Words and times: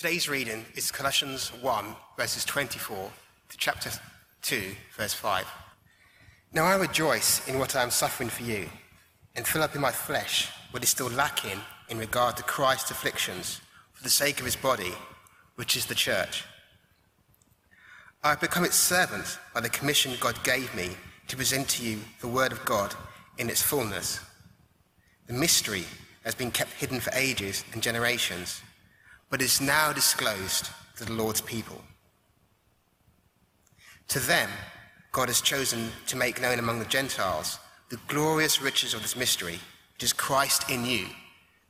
Today's 0.00 0.28
reading 0.28 0.64
is 0.76 0.92
Colossians 0.92 1.48
1, 1.60 1.96
verses 2.16 2.44
24 2.44 3.10
to 3.48 3.56
chapter 3.56 3.90
2, 4.42 4.76
verse 4.96 5.12
5. 5.12 5.44
Now 6.52 6.66
I 6.66 6.76
rejoice 6.76 7.44
in 7.48 7.58
what 7.58 7.74
I 7.74 7.82
am 7.82 7.90
suffering 7.90 8.28
for 8.28 8.44
you, 8.44 8.68
and 9.34 9.44
fill 9.44 9.60
up 9.64 9.74
in 9.74 9.80
my 9.80 9.90
flesh 9.90 10.50
what 10.70 10.84
is 10.84 10.88
still 10.88 11.10
lacking 11.10 11.58
in 11.88 11.98
regard 11.98 12.36
to 12.36 12.44
Christ's 12.44 12.92
afflictions 12.92 13.60
for 13.92 14.04
the 14.04 14.08
sake 14.08 14.38
of 14.38 14.44
his 14.44 14.54
body, 14.54 14.92
which 15.56 15.74
is 15.74 15.86
the 15.86 15.96
church. 15.96 16.44
I 18.22 18.28
have 18.28 18.40
become 18.40 18.64
its 18.64 18.76
servant 18.76 19.36
by 19.52 19.62
the 19.62 19.68
commission 19.68 20.12
God 20.20 20.40
gave 20.44 20.72
me 20.76 20.90
to 21.26 21.36
present 21.36 21.68
to 21.70 21.84
you 21.84 21.98
the 22.20 22.28
word 22.28 22.52
of 22.52 22.64
God 22.64 22.94
in 23.36 23.50
its 23.50 23.62
fullness. 23.62 24.20
The 25.26 25.32
mystery 25.32 25.86
has 26.22 26.36
been 26.36 26.52
kept 26.52 26.74
hidden 26.74 27.00
for 27.00 27.10
ages 27.14 27.64
and 27.72 27.82
generations, 27.82 28.62
but 29.30 29.42
is 29.42 29.60
now 29.60 29.92
disclosed 29.92 30.70
to 30.96 31.04
the 31.04 31.12
Lord's 31.12 31.40
people. 31.40 31.82
To 34.08 34.20
them, 34.20 34.48
God 35.12 35.28
has 35.28 35.40
chosen 35.40 35.90
to 36.06 36.16
make 36.16 36.40
known 36.40 36.58
among 36.58 36.78
the 36.78 36.84
Gentiles 36.86 37.58
the 37.90 37.98
glorious 38.08 38.60
riches 38.60 38.94
of 38.94 39.02
this 39.02 39.16
mystery, 39.16 39.58
which 39.94 40.02
is 40.02 40.12
Christ 40.12 40.70
in 40.70 40.84
you, 40.84 41.06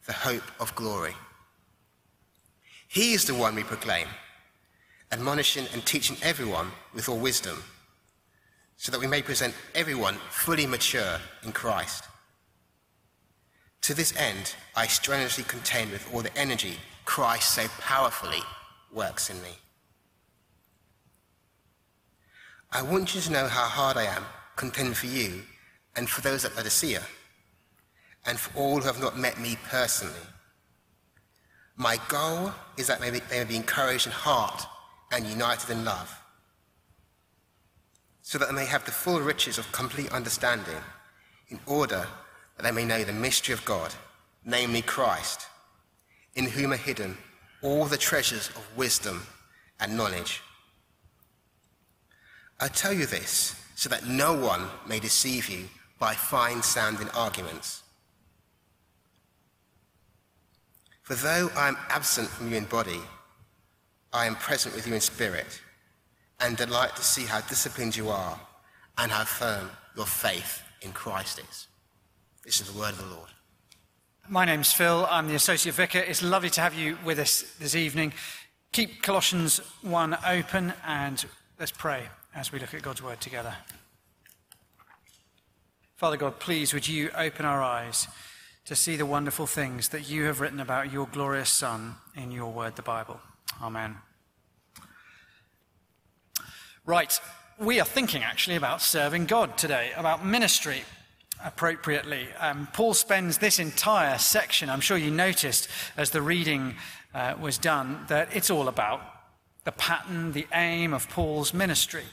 the 0.07 0.13
hope 0.13 0.43
of 0.61 0.75
glory. 0.75 1.15
He 2.89 3.13
is 3.13 3.25
the 3.25 3.35
one 3.35 3.55
we 3.55 3.63
proclaim, 3.63 4.07
admonishing 5.13 5.67
and 5.73 5.85
teaching 5.85 6.17
everyone 6.23 6.71
with 6.95 7.09
all 7.09 7.19
wisdom, 7.19 7.63
so 8.77 8.93
that 8.93 9.01
we 9.01 9.07
may 9.07 9.23
present 9.23 9.55
everyone 9.75 10.15
fully 10.31 10.67
mature 10.67 11.19
in 11.43 11.53
Christ. 11.53 12.05
To 13.83 13.95
this 13.95 14.17
end, 14.17 14.55
I 14.77 14.87
strenuously 14.87 15.45
contend 15.45 15.91
with 15.91 16.09
all 16.13 16.23
the 16.23 16.37
energy 16.37 16.77
Christ 17.09 17.55
so 17.55 17.67
powerfully 17.81 18.43
works 18.93 19.31
in 19.31 19.41
me. 19.41 19.49
I 22.71 22.83
want 22.83 23.15
you 23.15 23.23
to 23.23 23.33
know 23.33 23.49
how 23.49 23.65
hard 23.65 23.97
I 23.97 24.05
am 24.05 24.25
contending 24.57 24.93
for 24.93 25.07
you 25.07 25.41
and 25.97 26.07
for 26.07 26.21
those 26.21 26.45
at 26.45 26.55
Laodicea, 26.55 27.01
and 28.27 28.39
for 28.39 28.59
all 28.59 28.81
who 28.81 28.87
have 28.87 29.01
not 29.01 29.19
met 29.19 29.41
me 29.41 29.57
personally. 29.71 30.27
My 31.77 31.99
goal 32.09 32.53
is 32.77 32.89
that 32.89 33.01
they 33.01 33.11
may 33.11 33.45
be 33.45 33.57
encouraged 33.57 34.05
in 34.07 34.13
heart 34.13 34.67
and 35.11 35.27
united 35.27 35.71
in 35.71 35.87
love, 35.87 36.15
so 38.21 38.37
that 38.37 38.49
they 38.49 38.55
may 38.55 38.67
have 38.67 38.85
the 38.85 38.93
full 38.93 39.19
riches 39.19 39.57
of 39.57 39.73
complete 39.73 40.13
understanding, 40.13 40.83
in 41.49 41.59
order 41.65 42.07
that 42.57 42.65
they 42.65 42.71
may 42.71 42.85
know 42.85 43.03
the 43.03 43.15
mystery 43.15 43.55
of 43.55 43.65
God, 43.65 43.95
namely 44.45 44.83
Christ, 44.83 45.47
in 46.39 46.47
whom 46.47 46.73
are 46.73 46.77
hidden 46.77 47.19
all 47.63 47.85
the 47.85 47.97
treasures 47.97 48.49
of 48.51 48.77
wisdom 48.77 49.27
and 49.81 49.97
knowledge. 49.97 50.41
I 52.61 52.69
tell 52.69 52.93
you 52.93 53.07
this 53.07 53.61
so 53.75 53.89
that 53.89 54.07
no 54.07 54.35
one 54.35 54.69
may 54.87 55.01
deceive 55.01 55.49
you 55.49 55.65
by 55.99 56.15
fine 56.15 56.63
sounding 56.63 57.09
arguments. 57.11 57.83
For 61.03 61.15
though 61.15 61.51
I 61.57 61.67
am 61.67 61.77
absent 61.89 62.29
from 62.29 62.51
you 62.51 62.57
in 62.57 62.65
body, 62.67 63.01
I 64.13 64.27
am 64.27 64.37
present 64.37 64.77
with 64.77 64.87
you 64.87 64.95
in 64.95 65.01
spirit, 65.01 65.61
and 66.39 66.57
delight 66.57 66.95
to 66.95 67.03
see 67.03 67.25
how 67.25 67.41
disciplined 67.41 67.97
you 67.97 68.11
are 68.11 68.39
and 68.97 69.11
how 69.11 69.25
firm 69.25 69.71
your 69.97 70.07
faith 70.07 70.63
in 70.83 70.93
Christ 70.93 71.41
is. 71.51 71.67
This 72.45 72.61
is 72.61 72.73
the 72.73 72.79
word 72.79 72.91
of 72.91 72.99
the 72.99 73.17
Lord. 73.17 73.31
My 74.31 74.45
name's 74.45 74.75
Phil. 74.75 75.07
I'm 75.11 75.27
the 75.27 75.37
Associate 75.37 75.75
Vicar. 75.75 76.01
It's 76.01 76.23
lovely 76.23 76.51
to 76.51 76.61
have 76.61 76.75
you 76.75 76.99
with 77.03 77.19
us 77.19 77.45
this 77.59 77.75
evening. 77.75 78.13
Keep 78.73 79.03
Colossians 79.03 79.57
1 79.81 80.19
open 80.27 80.75
and 80.87 81.25
let's 81.59 81.73
pray 81.73 82.03
as 82.35 82.53
we 82.53 82.59
look 82.59 82.75
at 82.75 82.83
God's 82.83 83.03
word 83.03 83.23
together. 83.23 83.55
Father 85.97 86.19
God, 86.19 86.41
please 86.41 86.75
would 86.75 86.87
you 86.87 87.09
open 87.17 87.47
our 87.47 87.63
eyes 87.63 88.07
to 88.67 88.77
see 88.77 88.97
the 88.97 89.07
wonderful 89.07 89.47
things 89.47 89.89
that 89.89 90.11
you 90.11 90.25
have 90.25 90.43
written 90.43 90.61
about 90.61 90.93
your 90.93 91.07
glorious 91.07 91.49
Son 91.51 91.95
in 92.15 92.31
your 92.31 92.53
word, 92.53 92.77
the 92.77 92.83
Bible. 92.83 93.21
Amen. 93.63 93.97
Right, 96.85 97.19
we 97.59 97.81
are 97.81 97.87
thinking 97.87 98.23
actually 98.23 98.57
about 98.57 98.83
serving 98.83 99.25
God 99.25 99.57
today, 99.57 99.93
about 99.97 100.23
ministry 100.23 100.83
appropriately. 101.45 102.29
Um, 102.39 102.69
Paul 102.73 102.95
spends 102.95 103.39
this 103.39 103.59
entire 103.59 104.19
section, 104.19 104.71
I'm 104.71 104.81
sure 104.81 104.97
you 104.97 105.11
noticed 105.11 105.69
as 105.97 106.11
the 106.11 106.23
reading 106.23 106.77
uh, 107.15 107.35
was 107.41 107.59
done, 107.59 108.05
that 108.09 108.35
it's 108.35 108.51
all 108.51 108.69
about 108.69 109.01
the 109.65 109.73
pattern, 109.73 110.33
the 110.33 110.47
aim 110.53 110.95
of 110.95 111.09
Paul's 111.09 111.53
ministry. 111.53 112.05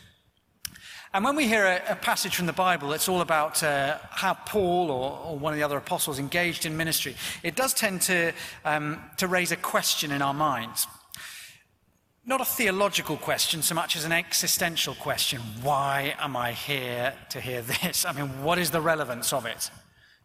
And 1.13 1.23
when 1.23 1.37
we 1.37 1.47
hear 1.47 1.65
a, 1.65 1.93
a 1.93 1.95
passage 1.95 2.35
from 2.35 2.45
the 2.45 2.51
Bible 2.51 2.89
that's 2.89 3.07
all 3.07 3.21
about 3.21 3.63
uh, 3.63 3.99
how 4.09 4.33
Paul 4.33 4.91
or, 4.91 5.17
or, 5.25 5.37
one 5.37 5.53
of 5.53 5.57
the 5.57 5.63
other 5.63 5.77
apostles 5.77 6.19
engaged 6.19 6.65
in 6.65 6.75
ministry, 6.75 7.15
it 7.41 7.55
does 7.55 7.73
tend 7.73 8.01
to, 8.01 8.33
um, 8.65 9.01
to 9.15 9.27
raise 9.27 9.53
a 9.53 9.55
question 9.55 10.11
in 10.11 10.21
our 10.21 10.33
minds. 10.33 10.87
Not 12.27 12.41
a 12.41 12.45
theological 12.45 13.17
question 13.17 13.61
so 13.61 13.75
much 13.75 13.95
as 13.95 14.03
an 14.03 14.11
existential 14.11 14.95
question. 14.95 15.41
Why 15.61 16.15
am 16.17 16.35
I 16.35 16.53
here 16.53 17.13
to 17.29 17.39
hear 17.39 17.61
this? 17.83 18.03
I 18.03 18.13
mean, 18.13 18.43
what 18.43 18.57
is 18.57 18.71
the 18.71 18.81
relevance 18.81 19.31
of 19.31 19.45
it? 19.45 19.69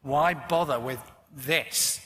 Why 0.03 0.33
bother 0.33 0.81
with 0.81 1.00
this? 1.37 2.00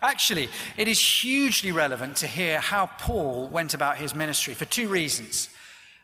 Actually, 0.00 0.48
it 0.76 0.88
is 0.88 0.98
hugely 0.98 1.70
relevant 1.70 2.16
to 2.16 2.26
hear 2.26 2.60
how 2.60 2.86
Paul 2.98 3.48
went 3.48 3.74
about 3.74 3.98
his 3.98 4.14
ministry 4.14 4.54
for 4.54 4.64
two 4.64 4.88
reasons. 4.88 5.50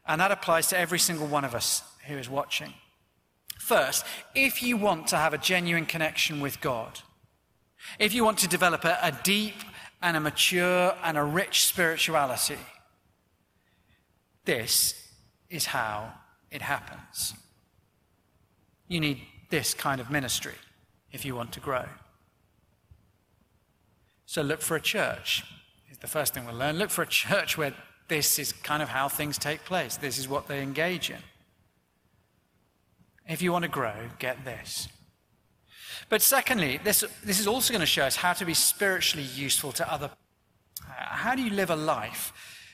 And 0.07 0.21
that 0.21 0.31
applies 0.31 0.69
to 0.69 0.79
every 0.79 0.99
single 0.99 1.27
one 1.27 1.45
of 1.45 1.55
us 1.55 1.83
who 2.07 2.17
is 2.17 2.29
watching. 2.29 2.75
First, 3.59 4.05
if 4.35 4.63
you 4.63 4.77
want 4.77 5.09
to 5.09 5.17
have 5.17 5.35
a 5.35 5.39
genuine 5.39 5.87
connection 5.87 6.41
with 6.41 6.61
God, 6.61 7.01
if 7.99 8.15
you 8.15 8.25
want 8.25 8.39
to 8.39 8.49
develop 8.49 8.85
a, 8.85 8.99
a 9.03 9.13
deep 9.23 9.55
and 10.01 10.17
a 10.17 10.21
mature 10.21 10.95
and 11.03 11.17
a 11.17 11.25
rich 11.25 11.65
spirituality, 11.65 12.59
this 14.45 15.11
is 15.51 15.67
how 15.67 16.13
it 16.51 16.63
happens. 16.63 17.35
You 18.87 19.01
need 19.01 19.21
this 19.51 19.75
kind 19.75 20.01
of 20.01 20.11
ministry 20.11 20.55
if 21.13 21.25
you 21.25 21.35
want 21.35 21.53
to 21.53 21.61
grow. 21.61 21.85
So 24.27 24.43
look 24.43 24.61
for 24.61 24.77
a 24.77 24.81
church. 24.81 25.45
Is 25.91 25.99
the 25.99 26.07
first 26.07 26.35
thing 26.35 26.45
we'll 26.45 26.55
learn. 26.55 26.79
Look 26.79 26.91
for 26.91 27.03
a 27.03 27.07
church 27.07 27.57
where 27.57 27.75
this 28.09 28.39
is 28.39 28.53
kind 28.53 28.83
of 28.83 28.89
how 28.89 29.09
things 29.09 29.39
take 29.39 29.65
place. 29.65 29.97
This 29.97 30.19
is 30.19 30.29
what 30.29 30.49
they 30.49 30.63
engage 30.63 31.11
in. 31.11 31.19
If 33.27 33.43
you 33.43 33.53
want 33.53 33.65
to 33.65 33.71
grow, 33.71 33.95
get 34.19 34.45
this. 34.45 34.89
But 36.09 36.23
secondly, 36.23 36.81
this, 36.83 37.05
this 37.25 37.41
is 37.41 37.47
also 37.47 37.73
going 37.73 37.81
to 37.81 37.87
show 37.87 38.05
us 38.05 38.17
how 38.17 38.33
to 38.33 38.45
be 38.45 38.55
spiritually 38.55 39.27
useful 39.35 39.73
to 39.73 39.93
other. 39.93 40.11
How 40.87 41.35
do 41.35 41.43
you 41.43 41.51
live 41.51 41.71
a 41.71 41.77
life 41.77 42.33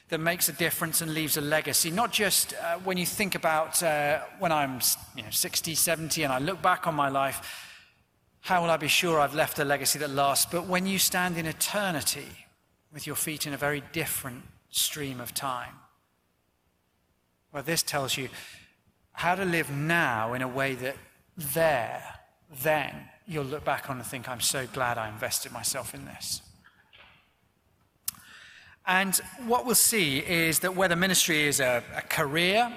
that 0.09 0.19
makes 0.19 0.49
a 0.49 0.53
difference 0.53 1.01
and 1.01 1.15
leaves 1.15 1.37
a 1.37 1.41
legacy? 1.41 1.91
Not 1.91 2.13
just 2.13 2.55
uh, 2.55 2.79
when 2.79 2.97
you 2.97 3.07
think 3.07 3.35
about 3.35 3.83
uh, 3.83 4.21
when 4.39 4.53
I'm 4.53 4.81
you 5.17 5.23
know, 5.23 5.31
60, 5.31 5.75
70, 5.75 6.23
and 6.23 6.33
I 6.33 6.39
look 6.39 6.63
back 6.63 6.87
on 6.87 6.95
my 6.95 7.09
life, 7.09 7.71
how 8.41 8.63
will 8.63 8.71
I 8.71 8.77
be 8.77 8.89
sure 8.89 9.21
I've 9.21 9.35
left 9.35 9.59
a 9.59 9.65
legacy 9.65 9.99
that 10.01 10.11
lasts? 10.11 10.47
But 10.51 10.67
when 10.67 10.87
you 10.87 10.99
stand 10.99 11.39
in 11.39 11.47
eternity 11.47 12.29
with 12.95 13.07
your 13.07 13.17
feet 13.17 13.47
in 13.47 13.53
a 13.53 13.57
very 13.57 13.83
different 13.93 14.45
stream 14.71 15.21
of 15.21 15.35
time. 15.35 15.75
Well, 17.53 17.63
this 17.63 17.83
tells 17.83 18.17
you 18.17 18.29
how 19.13 19.35
to 19.35 19.45
live 19.45 19.71
now 19.71 20.33
in 20.33 20.43
a 20.43 20.49
way 20.49 20.75
that 20.75 20.97
there, 21.37 22.03
then, 22.63 23.09
you'll 23.27 23.45
look 23.45 23.65
back 23.65 23.89
on 23.91 23.97
and 23.97 24.07
think, 24.07 24.29
I'm 24.29 24.41
so 24.41 24.67
glad 24.67 24.99
I 24.99 25.09
invested 25.09 25.53
myself 25.53 25.95
in 25.95 26.05
this. 26.05 26.43
And 28.87 29.17
what 29.47 29.65
we'll 29.65 29.75
see 29.75 30.19
is 30.19 30.59
that 30.59 30.77
whether 30.77 30.95
ministry 30.95 31.45
is 31.45 31.59
a, 31.59 31.83
a 31.97 32.03
career, 32.03 32.71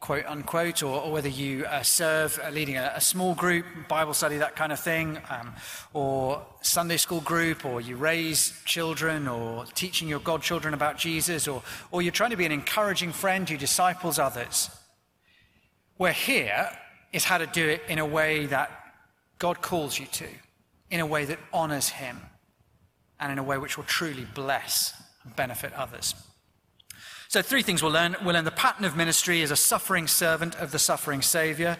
quote 0.00 0.26
unquote, 0.26 0.82
or, 0.82 1.00
or 1.02 1.12
whether 1.12 1.28
you 1.28 1.64
uh, 1.66 1.82
serve 1.82 2.40
uh, 2.42 2.50
leading 2.50 2.76
a, 2.76 2.92
a, 2.96 3.00
small 3.00 3.34
group, 3.36 3.64
Bible 3.86 4.12
study, 4.12 4.38
that 4.38 4.56
kind 4.56 4.72
of 4.72 4.80
thing, 4.80 5.18
um, 5.30 5.54
or 5.94 6.44
Sunday 6.62 6.96
school 6.96 7.20
group, 7.20 7.64
or 7.64 7.80
you 7.80 7.96
raise 7.96 8.60
children, 8.64 9.28
or 9.28 9.66
teaching 9.66 10.08
your 10.08 10.18
godchildren 10.18 10.74
about 10.74 10.98
Jesus, 10.98 11.46
or, 11.46 11.62
or 11.92 12.02
you're 12.02 12.10
trying 12.10 12.30
to 12.30 12.36
be 12.36 12.46
an 12.46 12.52
encouraging 12.52 13.12
friend 13.12 13.48
who 13.48 13.56
disciples 13.56 14.18
others. 14.18 14.68
We're 15.96 16.10
here 16.12 16.68
is 17.12 17.22
how 17.24 17.38
to 17.38 17.46
do 17.46 17.68
it 17.68 17.82
in 17.88 18.00
a 18.00 18.06
way 18.06 18.46
that 18.46 18.85
God 19.38 19.60
calls 19.60 19.98
you 19.98 20.06
to, 20.06 20.28
in 20.90 21.00
a 21.00 21.06
way 21.06 21.24
that 21.24 21.38
honors 21.52 21.90
Him, 21.90 22.20
and 23.20 23.32
in 23.32 23.38
a 23.38 23.42
way 23.42 23.58
which 23.58 23.76
will 23.76 23.84
truly 23.84 24.26
bless 24.34 24.94
and 25.24 25.34
benefit 25.36 25.72
others. 25.74 26.14
So, 27.28 27.42
three 27.42 27.62
things 27.62 27.82
we'll 27.82 27.92
learn. 27.92 28.16
We'll 28.24 28.34
learn 28.34 28.44
the 28.44 28.50
pattern 28.50 28.84
of 28.84 28.96
ministry 28.96 29.42
as 29.42 29.50
a 29.50 29.56
suffering 29.56 30.06
servant 30.06 30.54
of 30.56 30.70
the 30.72 30.78
suffering 30.78 31.22
Savior. 31.22 31.76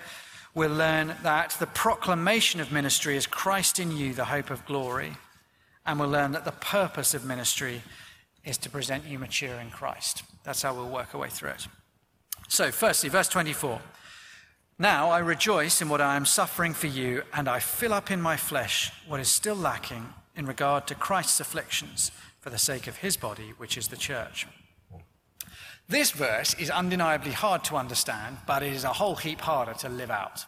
We'll 0.55 0.75
learn 0.75 1.15
that 1.23 1.57
the 1.61 1.67
proclamation 1.67 2.61
of 2.61 2.73
ministry 2.73 3.17
is 3.17 3.27
Christ 3.27 3.79
in 3.79 3.97
you, 3.97 4.15
the 4.15 4.25
hope 4.25 4.51
of 4.51 4.65
glory. 4.67 5.17
And 5.85 6.01
we'll 6.01 6.09
learn 6.09 6.33
that 6.33 6.45
the 6.45 6.53
purpose 6.53 7.15
of 7.15 7.25
ministry 7.25 7.83
is 8.45 8.59
to 8.59 8.71
present 8.71 9.05
you 9.05 9.19
mature 9.19 9.61
in 9.61 9.71
Christ. 9.71 10.23
That's 10.45 10.63
how 10.63 10.75
we'll 10.75 10.89
work 10.89 11.15
our 11.15 11.21
way 11.21 11.29
through 11.29 11.51
it. 11.51 11.69
So, 12.49 12.71
firstly, 12.71 13.09
verse 13.09 13.29
24. 13.29 13.81
Now 14.79 15.09
I 15.11 15.21
rejoice 15.21 15.81
in 15.81 15.89
what 15.89 16.03
I 16.03 16.17
am 16.17 16.27
suffering 16.27 16.75
for 16.75 16.87
you, 16.87 17.23
and 17.33 17.49
I 17.49 17.61
fill 17.61 17.95
up 17.95 18.11
in 18.11 18.21
my 18.21 18.37
flesh 18.37 18.93
what 19.09 19.21
is 19.21 19.29
still 19.29 19.55
lacking 19.55 20.13
in 20.35 20.45
regard 20.45 20.87
to 20.87 20.95
Christ's 20.95 21.41
afflictions 21.41 22.11
for 22.41 22.51
the 22.51 22.59
sake 22.59 22.87
of 22.87 22.99
his 22.99 23.17
body, 23.17 23.55
which 23.57 23.79
is 23.79 23.89
the 23.89 23.97
church. 23.97 24.47
This 25.89 26.11
verse 26.11 26.53
is 26.55 26.69
undeniably 26.69 27.33
hard 27.33 27.65
to 27.65 27.77
understand, 27.77 28.39
but 28.47 28.63
it 28.63 28.73
is 28.73 28.85
a 28.85 28.93
whole 28.93 29.15
heap 29.15 29.41
harder 29.41 29.73
to 29.75 29.89
live 29.89 30.11
out. 30.11 30.45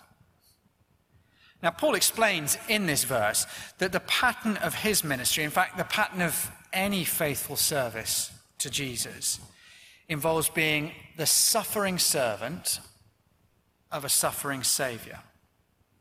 Now, 1.63 1.71
Paul 1.71 1.95
explains 1.95 2.59
in 2.69 2.87
this 2.87 3.05
verse 3.05 3.47
that 3.79 3.93
the 3.93 4.01
pattern 4.01 4.59
of 4.59 4.75
his 4.75 5.03
ministry, 5.03 5.43
in 5.43 5.51
fact, 5.51 5.79
the 5.79 5.85
pattern 5.85 6.21
of 6.21 6.51
any 6.73 7.03
faithful 7.03 7.57
service 7.57 8.31
to 8.59 8.69
Jesus, 8.69 9.41
involves 10.09 10.49
being 10.51 10.93
the 11.17 11.27
suffering 11.27 11.99
servant 11.99 12.81
of 13.91 14.05
a 14.05 14.09
suffering 14.09 14.63
Savior. 14.63 15.21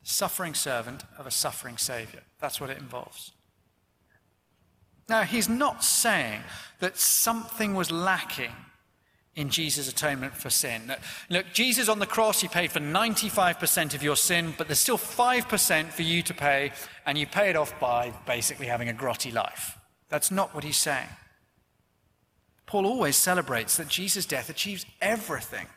Suffering 0.04 0.54
servant 0.54 1.04
of 1.18 1.28
a 1.28 1.32
suffering 1.32 1.78
Savior. 1.78 2.22
That's 2.40 2.62
what 2.62 2.70
it 2.70 2.78
involves. 2.78 3.32
Now, 5.10 5.24
he's 5.24 5.48
not 5.48 5.84
saying 5.84 6.42
that 6.80 6.98
something 6.98 7.74
was 7.74 7.92
lacking 7.92 8.52
in 9.36 9.50
Jesus' 9.50 9.88
atonement 9.88 10.34
for 10.34 10.50
sin. 10.50 10.94
Look, 11.30 11.46
Jesus 11.54 11.88
on 11.88 12.00
the 12.00 12.08
cross, 12.08 12.42
he 12.42 12.48
paid 12.48 12.72
for 12.72 12.80
95% 12.80 13.94
of 13.94 14.02
your 14.02 14.16
sin, 14.16 14.54
but 14.58 14.68
there's 14.68 14.80
still 14.80 14.98
5% 14.98 15.90
for 15.90 16.02
you 16.02 16.24
to 16.24 16.34
pay, 16.34 16.72
and 17.06 17.18
you 17.18 17.28
pay 17.28 17.50
it 17.50 17.56
off 17.56 17.80
by 17.80 18.12
basically 18.26 18.66
having 18.66 18.90
a 18.90 18.94
grotty 18.94 19.32
life. 19.32 19.78
That's 20.10 20.32
not 20.32 20.56
what 20.56 20.64
he's 20.64 20.78
saying. 20.78 21.10
Paul 22.66 22.86
always 22.86 23.16
celebrates 23.16 23.78
that 23.78 23.88
Jesus' 23.88 24.26
death 24.26 24.50
achieves 24.50 24.86
everything. 25.02 25.68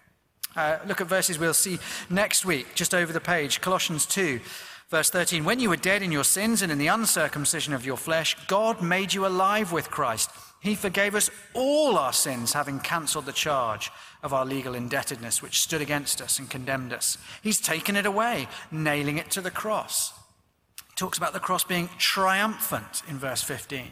Uh, 0.56 0.78
look 0.86 1.00
at 1.00 1.06
verses 1.06 1.38
we'll 1.38 1.54
see 1.54 1.78
next 2.08 2.44
week, 2.44 2.74
just 2.74 2.94
over 2.94 3.12
the 3.12 3.20
page 3.20 3.60
Colossians 3.60 4.06
2, 4.06 4.40
verse 4.88 5.10
13. 5.10 5.44
When 5.44 5.60
you 5.60 5.68
were 5.68 5.76
dead 5.76 6.02
in 6.02 6.12
your 6.12 6.24
sins 6.24 6.62
and 6.62 6.72
in 6.72 6.78
the 6.78 6.88
uncircumcision 6.88 7.72
of 7.72 7.86
your 7.86 7.96
flesh, 7.96 8.36
God 8.46 8.82
made 8.82 9.14
you 9.14 9.26
alive 9.26 9.72
with 9.72 9.90
Christ. 9.90 10.30
He 10.60 10.74
forgave 10.74 11.14
us 11.14 11.30
all 11.54 11.96
our 11.96 12.12
sins, 12.12 12.52
having 12.52 12.80
cancelled 12.80 13.26
the 13.26 13.32
charge 13.32 13.90
of 14.22 14.34
our 14.34 14.44
legal 14.44 14.74
indebtedness, 14.74 15.40
which 15.40 15.60
stood 15.60 15.80
against 15.80 16.20
us 16.20 16.38
and 16.38 16.50
condemned 16.50 16.92
us. 16.92 17.16
He's 17.42 17.60
taken 17.60 17.96
it 17.96 18.04
away, 18.04 18.46
nailing 18.70 19.16
it 19.16 19.30
to 19.30 19.40
the 19.40 19.50
cross. 19.50 20.12
He 20.76 20.94
talks 20.96 21.16
about 21.16 21.32
the 21.32 21.40
cross 21.40 21.64
being 21.64 21.88
triumphant 21.96 23.02
in 23.08 23.16
verse 23.16 23.42
15. 23.42 23.86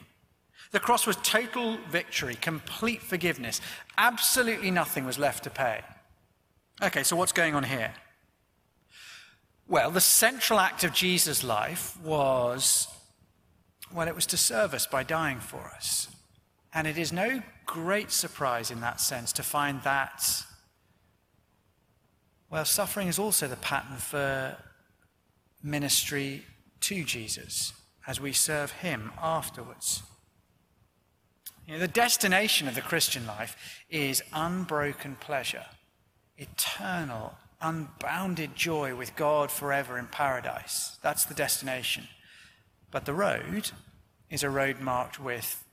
The 0.71 0.81
cross 0.81 1.07
was 1.07 1.17
total 1.17 1.79
victory, 1.91 2.35
complete 2.35 3.01
forgiveness. 3.01 3.63
Absolutely 3.97 4.71
nothing 4.71 5.07
was 5.07 5.19
left 5.19 5.45
to 5.45 5.51
pay. 5.51 5.81
Okay, 6.81 7.03
so 7.03 7.17
what's 7.17 7.33
going 7.33 7.57
on 7.57 7.65
here? 7.65 7.93
Well, 9.67 9.91
the 9.91 10.01
central 10.01 10.61
act 10.61 10.85
of 10.85 10.93
Jesus' 10.93 11.43
life 11.43 11.99
was, 12.03 12.87
well, 13.93 14.07
it 14.07 14.15
was 14.15 14.27
to 14.27 14.37
serve 14.37 14.75
us 14.75 14.87
by 14.87 15.03
dying 15.03 15.41
for 15.41 15.73
us. 15.75 16.09
And 16.73 16.87
it 16.87 16.97
is 16.97 17.13
no 17.13 17.43
great 17.67 18.13
surprise 18.13 18.71
in 18.71 18.81
that 18.81 19.01
sense 19.01 19.33
to 19.33 19.43
find 19.43 19.83
that, 19.83 20.25
well, 22.49 22.65
suffering 22.65 23.09
is 23.09 23.19
also 23.19 23.49
the 23.49 23.57
pattern 23.57 23.97
for 23.97 24.57
ministry 25.63 26.45
to 26.81 27.03
Jesus 27.03 27.73
as 28.07 28.21
we 28.21 28.33
serve 28.33 28.71
him 28.71 29.11
afterwards. 29.21 30.05
You 31.67 31.75
know, 31.75 31.81
the 31.81 31.89
destination 31.89 32.69
of 32.69 32.77
the 32.77 32.83
Christian 32.83 33.27
life 33.27 33.85
is 33.91 34.23
unbroken 34.33 35.17
pleasure 35.17 35.67
eternal, 36.39 37.35
unbounded 37.61 38.55
joy 38.55 38.95
with 38.95 39.17
God 39.17 39.51
forever 39.51 39.99
in 39.99 40.07
paradise. 40.07 40.97
That's 41.03 41.25
the 41.25 41.35
destination. 41.35 42.09
But 42.91 43.05
the 43.05 43.15
road 43.15 43.73
is 44.31 44.43
a 44.43 44.51
road 44.51 44.81
marked 44.81 45.21
with 45.21 45.65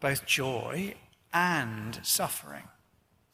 both 0.00 0.26
joy 0.26 0.94
and 1.32 2.00
suffering. 2.02 2.64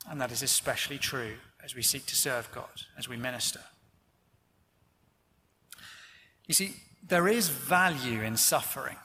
And 0.09 0.21
that 0.21 0.33
is 0.33 0.43
especially 0.43 0.99
true 0.99 1.35
as 1.65 1.75
we 1.75 1.83
seek 1.83 2.07
to 2.07 2.17
serve 2.17 2.51
God, 2.53 2.83
as 2.99 3.09
we 3.09 3.17
minister. 3.17 3.61
You 6.47 6.55
see, 6.55 6.75
there 7.07 7.29
is 7.29 7.49
value 7.49 8.21
in 8.23 8.37
suffering. 8.37 8.97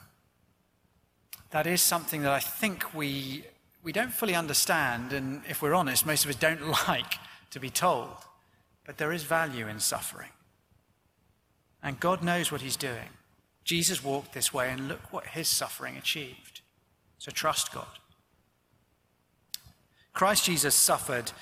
That 1.50 1.66
is 1.66 1.80
something 1.80 2.22
that 2.22 2.32
I 2.32 2.40
think 2.40 2.94
we, 2.94 3.44
we 3.82 3.92
don't 3.92 4.12
fully 4.12 4.34
understand, 4.34 5.12
and 5.12 5.42
if 5.48 5.62
we're 5.62 5.74
honest, 5.74 6.04
most 6.04 6.24
of 6.24 6.30
us 6.30 6.36
don't 6.36 6.68
like 6.88 7.14
to 7.50 7.60
be 7.60 7.70
told. 7.70 8.16
But 8.84 8.98
there 8.98 9.12
is 9.12 9.22
value 9.22 9.68
in 9.68 9.80
suffering. 9.80 10.30
And 11.82 12.00
God 12.00 12.22
knows 12.22 12.50
what 12.50 12.60
he's 12.60 12.76
doing. 12.76 13.10
Jesus 13.64 14.02
walked 14.02 14.32
this 14.32 14.52
way, 14.52 14.70
and 14.70 14.88
look 14.88 15.12
what 15.12 15.26
his 15.26 15.48
suffering 15.48 15.96
achieved. 15.96 16.62
So 17.18 17.30
trust 17.30 17.72
God. 17.72 17.86
Christ 20.14 20.46
Jesus 20.46 20.74
suffered 20.74 21.32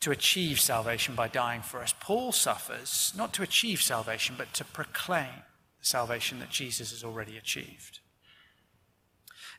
to 0.00 0.10
achieve 0.10 0.60
salvation 0.60 1.14
by 1.14 1.28
dying 1.28 1.62
for 1.62 1.80
us. 1.80 1.94
Paul 2.00 2.32
suffers 2.32 3.12
not 3.16 3.32
to 3.34 3.42
achieve 3.42 3.80
salvation, 3.80 4.34
but 4.38 4.52
to 4.54 4.64
proclaim 4.64 5.42
the 5.78 5.86
salvation 5.86 6.38
that 6.40 6.50
Jesus 6.50 6.90
has 6.90 7.04
already 7.04 7.36
achieved. 7.36 8.00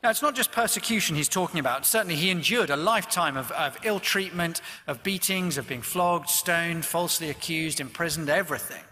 Now, 0.04 0.12
it's 0.12 0.22
not 0.22 0.36
just 0.36 0.52
persecution 0.52 1.16
he's 1.16 1.28
talking 1.28 1.60
about. 1.60 1.86
Certainly, 1.86 2.16
he 2.18 2.30
endured 2.30 2.70
a 2.70 2.76
lifetime 2.76 3.36
of, 3.36 3.52
of 3.52 3.78
ill 3.84 4.00
treatment, 4.00 4.62
of 4.86 5.04
beatings, 5.04 5.58
of 5.58 5.68
being 5.68 5.82
flogged, 5.82 6.30
stoned, 6.30 6.86
falsely 6.86 7.30
accused, 7.30 7.80
imprisoned, 7.80 8.30
everything. 8.30 8.84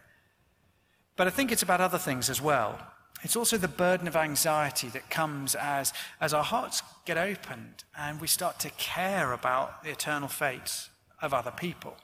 But 1.15 1.27
I 1.27 1.29
think 1.29 1.51
it's 1.51 1.63
about 1.63 1.81
other 1.81 1.99
things 1.99 2.29
as 2.29 2.41
well. 2.41 2.79
It's 3.23 3.35
also 3.35 3.57
the 3.57 3.67
burden 3.67 4.07
of 4.07 4.15
anxiety 4.15 4.87
that 4.89 5.09
comes 5.09 5.55
as, 5.55 5.93
as 6.19 6.33
our 6.33 6.43
hearts 6.43 6.83
get 7.05 7.17
opened 7.17 7.83
and 7.97 8.19
we 8.19 8.27
start 8.27 8.59
to 8.59 8.69
care 8.71 9.31
about 9.31 9.83
the 9.83 9.89
eternal 9.89 10.27
fate 10.27 10.89
of 11.21 11.33
other 11.33 11.51
people. 11.51 11.95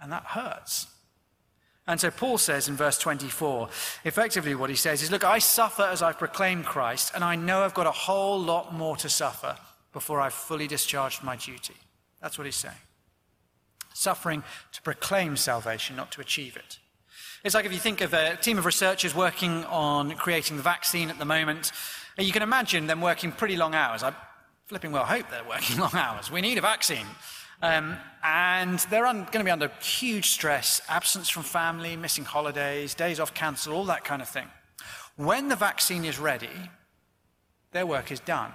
And 0.00 0.12
that 0.12 0.24
hurts. 0.24 0.86
And 1.86 2.00
so 2.00 2.10
Paul 2.10 2.38
says 2.38 2.68
in 2.68 2.76
verse 2.76 2.98
24, 2.98 3.68
effectively 4.04 4.54
what 4.54 4.70
he 4.70 4.76
says 4.76 5.02
is, 5.02 5.10
Look, 5.10 5.24
I 5.24 5.38
suffer 5.38 5.82
as 5.82 6.02
I 6.02 6.12
proclaim 6.12 6.62
Christ, 6.62 7.12
and 7.14 7.22
I 7.22 7.36
know 7.36 7.62
I've 7.62 7.74
got 7.74 7.86
a 7.86 7.92
whole 7.92 8.40
lot 8.40 8.72
more 8.72 8.96
to 8.96 9.08
suffer 9.08 9.56
before 9.92 10.20
I've 10.20 10.34
fully 10.34 10.66
discharged 10.66 11.22
my 11.22 11.36
duty. 11.36 11.74
That's 12.22 12.38
what 12.38 12.46
he's 12.46 12.56
saying. 12.56 12.74
Suffering 13.92 14.42
to 14.72 14.82
proclaim 14.82 15.36
salvation, 15.36 15.94
not 15.94 16.10
to 16.12 16.20
achieve 16.20 16.56
it. 16.56 16.78
It's 17.44 17.54
like 17.54 17.66
if 17.66 17.72
you 17.72 17.78
think 17.78 18.00
of 18.00 18.14
a 18.14 18.36
team 18.36 18.56
of 18.56 18.64
researchers 18.64 19.14
working 19.14 19.64
on 19.66 20.12
creating 20.12 20.56
the 20.56 20.62
vaccine 20.62 21.10
at 21.10 21.18
the 21.18 21.26
moment, 21.26 21.70
you 22.18 22.32
can 22.32 22.42
imagine 22.42 22.86
them 22.86 23.02
working 23.02 23.30
pretty 23.30 23.56
long 23.56 23.74
hours. 23.74 24.02
I 24.02 24.14
flipping 24.66 24.92
well 24.92 25.04
hope 25.04 25.28
they're 25.30 25.44
working 25.44 25.78
long 25.78 25.94
hours. 25.94 26.30
We 26.30 26.40
need 26.40 26.56
a 26.56 26.62
vaccine. 26.62 27.06
Um, 27.62 27.96
and 28.22 28.78
they're 28.90 29.04
going 29.04 29.26
to 29.26 29.44
be 29.44 29.50
under 29.50 29.70
huge 29.80 30.30
stress, 30.30 30.80
absence 30.88 31.28
from 31.28 31.42
family, 31.42 31.96
missing 31.96 32.24
holidays, 32.24 32.94
days 32.94 33.20
off 33.20 33.34
cancelled, 33.34 33.74
all 33.76 33.84
that 33.86 34.04
kind 34.04 34.22
of 34.22 34.28
thing. 34.28 34.48
When 35.16 35.48
the 35.48 35.56
vaccine 35.56 36.04
is 36.04 36.18
ready, 36.18 36.70
their 37.72 37.86
work 37.86 38.10
is 38.10 38.20
done 38.20 38.52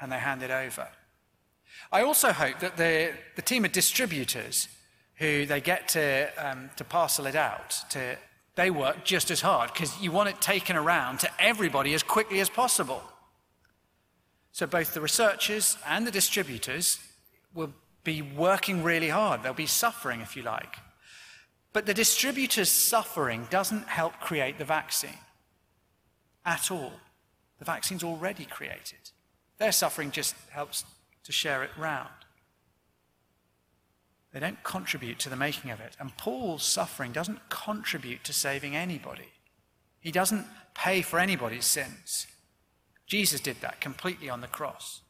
and 0.00 0.10
they 0.10 0.18
hand 0.18 0.42
it 0.42 0.50
over. 0.50 0.88
I 1.90 2.02
also 2.02 2.32
hope 2.32 2.60
that 2.60 2.76
the, 2.76 3.12
the 3.36 3.42
team 3.42 3.64
of 3.64 3.72
distributors 3.72 4.68
who 5.16 5.46
they 5.46 5.60
get 5.60 5.88
to, 5.88 6.30
um, 6.38 6.70
to 6.76 6.84
parcel 6.84 7.26
it 7.26 7.36
out, 7.36 7.76
to, 7.90 8.16
they 8.54 8.70
work 8.70 9.04
just 9.04 9.30
as 9.30 9.40
hard 9.40 9.72
because 9.72 10.00
you 10.00 10.10
want 10.10 10.28
it 10.28 10.40
taken 10.40 10.76
around 10.76 11.20
to 11.20 11.30
everybody 11.38 11.94
as 11.94 12.02
quickly 12.02 12.40
as 12.40 12.48
possible. 12.48 13.02
So 14.52 14.66
both 14.66 14.94
the 14.94 15.00
researchers 15.00 15.76
and 15.86 16.06
the 16.06 16.10
distributors 16.10 16.98
will 17.54 17.72
be 18.04 18.22
working 18.22 18.82
really 18.82 19.08
hard. 19.08 19.42
They'll 19.42 19.54
be 19.54 19.66
suffering, 19.66 20.20
if 20.20 20.36
you 20.36 20.42
like. 20.42 20.76
But 21.72 21.86
the 21.86 21.94
distributor's 21.94 22.70
suffering 22.70 23.46
doesn't 23.50 23.88
help 23.88 24.20
create 24.20 24.58
the 24.58 24.64
vaccine 24.64 25.18
at 26.44 26.70
all. 26.70 26.92
The 27.58 27.64
vaccine's 27.64 28.04
already 28.04 28.44
created. 28.44 29.10
Their 29.58 29.72
suffering 29.72 30.10
just 30.10 30.34
helps 30.50 30.84
to 31.24 31.32
share 31.32 31.62
it 31.62 31.70
round. 31.78 32.08
They 34.32 34.40
don't 34.40 34.62
contribute 34.64 35.18
to 35.20 35.28
the 35.28 35.36
making 35.36 35.70
of 35.70 35.80
it. 35.80 35.96
And 36.00 36.16
Paul's 36.16 36.64
suffering 36.64 37.12
doesn't 37.12 37.48
contribute 37.50 38.24
to 38.24 38.32
saving 38.32 38.74
anybody. 38.74 39.28
He 40.00 40.10
doesn't 40.10 40.46
pay 40.74 41.02
for 41.02 41.18
anybody's 41.18 41.66
sins. 41.66 42.26
Jesus 43.06 43.40
did 43.40 43.60
that 43.60 43.80
completely 43.80 44.28
on 44.28 44.40
the 44.40 44.46
cross. 44.46 45.01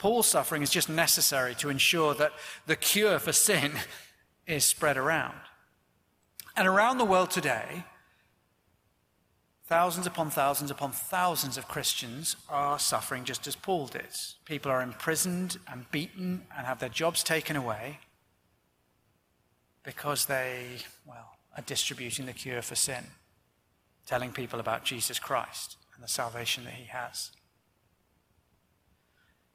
Paul's 0.00 0.26
suffering 0.26 0.62
is 0.62 0.70
just 0.70 0.88
necessary 0.88 1.54
to 1.56 1.68
ensure 1.68 2.14
that 2.14 2.32
the 2.66 2.74
cure 2.74 3.18
for 3.18 3.32
sin 3.32 3.72
is 4.46 4.64
spread 4.64 4.96
around. 4.96 5.36
And 6.56 6.66
around 6.66 6.98
the 6.98 7.04
world 7.04 7.30
today, 7.30 7.84
Thousands 9.70 10.04
upon 10.04 10.30
thousands 10.30 10.72
upon 10.72 10.90
thousands 10.90 11.56
of 11.56 11.68
Christians 11.68 12.34
are 12.48 12.76
suffering 12.76 13.22
just 13.22 13.46
as 13.46 13.54
Paul 13.54 13.86
did. 13.86 14.08
People 14.44 14.72
are 14.72 14.82
imprisoned 14.82 15.58
and 15.70 15.88
beaten 15.92 16.44
and 16.56 16.66
have 16.66 16.80
their 16.80 16.88
jobs 16.88 17.22
taken 17.22 17.54
away 17.54 18.00
because 19.84 20.26
they, 20.26 20.78
well, 21.06 21.36
are 21.56 21.62
distributing 21.62 22.26
the 22.26 22.32
cure 22.32 22.62
for 22.62 22.74
sin, 22.74 23.04
telling 24.08 24.32
people 24.32 24.58
about 24.58 24.84
Jesus 24.84 25.20
Christ 25.20 25.76
and 25.94 26.02
the 26.02 26.08
salvation 26.08 26.64
that 26.64 26.74
he 26.74 26.86
has. 26.86 27.30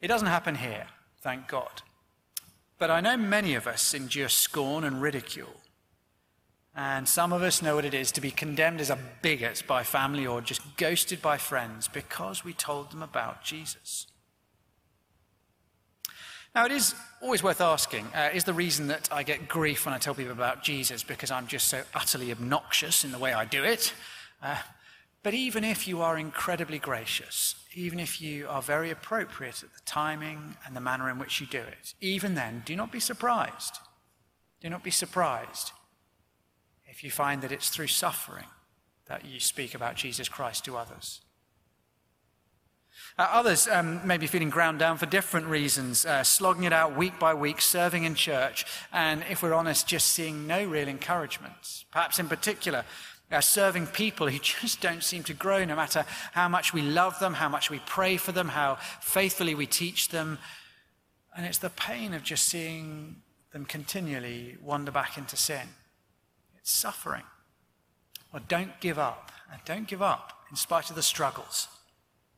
It 0.06 0.10
doesn't 0.10 0.28
happen 0.28 0.54
here, 0.54 0.86
thank 1.22 1.48
God. 1.48 1.82
But 2.78 2.92
I 2.92 3.02
know 3.02 3.18
many 3.18 3.56
of 3.56 3.66
us 3.66 3.92
endure 3.92 4.30
scorn 4.30 4.84
and 4.84 5.02
ridicule 5.02 5.56
and 6.76 7.10
some 7.10 7.34
of 7.34 7.42
us 7.42 7.64
know 7.64 7.74
what 7.74 7.86
it 7.86 7.96
is 7.96 8.12
to 8.12 8.22
be 8.22 8.30
condemned 8.30 8.82
as 8.82 8.92
a 8.92 9.00
bigot 9.24 9.64
by 9.66 9.82
family 9.82 10.28
or 10.28 10.42
just 10.42 10.62
ghosted 10.78 11.24
by 11.24 11.38
friends 11.40 11.88
because 11.88 12.46
we 12.46 12.54
told 12.54 12.92
them 12.92 13.02
about 13.02 13.44
Jesus. 13.44 14.06
Now, 16.54 16.66
it 16.66 16.72
is 16.72 16.94
always 17.20 17.42
worth 17.42 17.60
asking 17.60 18.06
uh, 18.14 18.30
is 18.32 18.44
the 18.44 18.54
reason 18.54 18.86
that 18.90 19.10
I 19.12 19.24
get 19.24 19.48
grief 19.48 19.88
when 19.88 19.96
I 19.96 19.98
tell 19.98 20.14
people 20.14 20.34
about 20.34 20.64
Jesus 20.64 21.02
because 21.02 21.32
I'm 21.32 21.48
just 21.48 21.68
so 21.68 21.82
utterly 21.96 22.32
obnoxious 22.32 23.04
in 23.04 23.12
the 23.12 23.18
way 23.18 23.34
I 23.34 23.46
do 23.46 23.64
it? 23.64 23.92
Uh, 24.40 24.58
but 25.26 25.34
even 25.34 25.64
if 25.64 25.88
you 25.88 26.04
are 26.04 26.20
incredibly 26.20 26.78
gracious, 26.78 27.56
even 27.74 28.00
if 28.00 28.22
you 28.22 28.48
are 28.48 28.62
very 28.62 28.92
appropriate 28.92 29.64
at 29.64 29.74
the 29.74 29.82
timing 29.84 30.56
and 30.64 30.76
the 30.76 30.80
manner 30.80 31.10
in 31.10 31.18
which 31.18 31.42
you 31.42 31.48
do 31.48 31.58
it, 31.58 31.96
even 32.00 32.36
then, 32.36 32.62
do 32.64 32.76
not 32.76 32.92
be 32.92 33.00
surprised. 33.00 33.80
Do 34.62 34.70
not 34.70 34.84
be 34.84 34.92
surprised 34.92 35.72
if 36.86 37.04
you 37.04 37.10
find 37.10 37.42
that 37.42 37.52
it's 37.52 37.70
through 37.70 37.88
suffering 37.88 38.46
that 39.08 39.26
you 39.26 39.40
speak 39.40 39.74
about 39.74 39.96
Jesus 39.96 40.30
Christ 40.30 40.64
to 40.66 40.78
others. 40.78 41.22
Uh, 43.18 43.28
others 43.32 43.68
um, 43.68 44.06
may 44.06 44.18
be 44.18 44.28
feeling 44.28 44.52
ground 44.52 44.78
down 44.78 44.98
for 44.98 45.08
different 45.08 45.48
reasons, 45.48 46.06
uh, 46.06 46.24
slogging 46.24 46.66
it 46.66 46.74
out 46.74 46.96
week 46.96 47.18
by 47.18 47.34
week, 47.34 47.62
serving 47.62 48.04
in 48.04 48.14
church, 48.14 48.64
and 48.94 49.24
if 49.28 49.42
we're 49.42 49.56
honest, 49.56 49.88
just 49.88 50.08
seeing 50.08 50.46
no 50.46 50.64
real 50.66 50.88
encouragement. 50.88 51.84
Perhaps 51.92 52.20
in 52.20 52.28
particular, 52.28 52.86
uh, 53.32 53.42
serving 53.42 53.88
people 53.88 54.28
who 54.28 54.40
just 54.62 54.82
don't 54.82 55.04
seem 55.04 55.24
to 55.24 55.34
grow 55.34 55.66
no 55.66 55.76
matter 55.76 56.06
how 56.34 56.48
much 56.48 56.74
we 56.74 56.82
love 56.82 57.20
them, 57.20 57.34
how 57.34 57.50
much 57.50 57.70
we 57.70 57.80
pray 57.86 58.18
for 58.18 58.32
them, 58.32 58.50
how 58.50 58.78
faithfully 59.02 59.56
we 59.56 59.66
teach 59.66 60.10
them. 60.10 60.38
And 61.36 61.46
it's 61.46 61.58
the 61.58 61.70
pain 61.70 62.14
of 62.14 62.24
just 62.24 62.46
seeing 62.46 63.18
them 63.52 63.66
continually 63.66 64.58
wander 64.62 64.92
back 64.92 65.18
into 65.18 65.38
sin 65.38 65.70
It's 66.58 66.72
suffering. 66.72 67.24
Well, 68.32 68.44
don't 68.48 68.80
give 68.80 69.00
up. 69.00 69.32
And 69.52 69.62
don't 69.64 69.88
give 69.88 70.02
up 70.02 70.34
in 70.50 70.58
spite 70.58 70.90
of 70.90 70.96
the 70.96 71.04
struggles. 71.04 71.68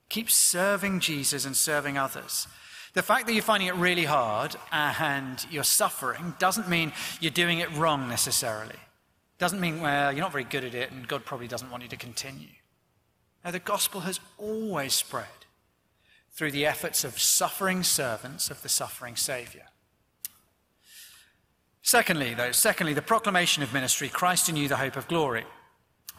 Keep 0.09 0.29
serving 0.29 0.99
Jesus 0.99 1.45
and 1.45 1.55
serving 1.55 1.97
others. 1.97 2.47
The 2.93 3.01
fact 3.01 3.27
that 3.27 3.33
you're 3.33 3.43
finding 3.43 3.67
it 3.67 3.75
really 3.75 4.05
hard 4.05 4.55
and 4.71 5.45
you're 5.49 5.63
suffering 5.63 6.35
doesn't 6.39 6.69
mean 6.69 6.91
you're 7.19 7.31
doing 7.31 7.59
it 7.59 7.71
wrong 7.73 8.09
necessarily. 8.09 8.75
Doesn't 9.37 9.59
mean, 9.59 9.81
well, 9.81 10.11
you're 10.11 10.21
not 10.21 10.31
very 10.31 10.43
good 10.43 10.63
at 10.63 10.73
it 10.73 10.91
and 10.91 11.07
God 11.07 11.25
probably 11.25 11.47
doesn't 11.47 11.69
want 11.69 11.83
you 11.83 11.89
to 11.89 11.97
continue. 11.97 12.49
Now, 13.45 13.51
the 13.51 13.59
gospel 13.59 14.01
has 14.01 14.19
always 14.37 14.93
spread 14.93 15.25
through 16.31 16.51
the 16.51 16.65
efforts 16.65 17.03
of 17.03 17.19
suffering 17.19 17.83
servants 17.83 18.49
of 18.49 18.61
the 18.61 18.69
suffering 18.69 19.15
Savior. 19.15 19.65
Secondly, 21.81 22.33
though, 22.33 22.51
secondly, 22.51 22.93
the 22.93 23.01
proclamation 23.01 23.63
of 23.63 23.73
ministry, 23.73 24.09
Christ 24.09 24.49
in 24.49 24.57
you, 24.57 24.67
the 24.67 24.75
hope 24.75 24.97
of 24.97 25.07
glory. 25.07 25.45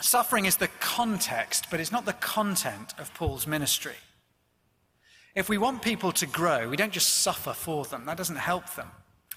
Suffering 0.00 0.46
is 0.46 0.56
the 0.56 0.68
context, 0.80 1.66
but 1.70 1.80
it's 1.80 1.92
not 1.92 2.06
the 2.06 2.14
content 2.14 2.94
of 2.98 3.12
Paul's 3.14 3.46
ministry. 3.46 3.96
If 5.34 5.48
we 5.48 5.58
want 5.58 5.82
people 5.82 6.10
to 6.12 6.26
grow, 6.26 6.68
we 6.68 6.76
don't 6.76 6.92
just 6.92 7.18
suffer 7.18 7.52
for 7.52 7.84
them, 7.84 8.06
that 8.06 8.16
doesn't 8.16 8.36
help 8.36 8.74
them. 8.74 8.88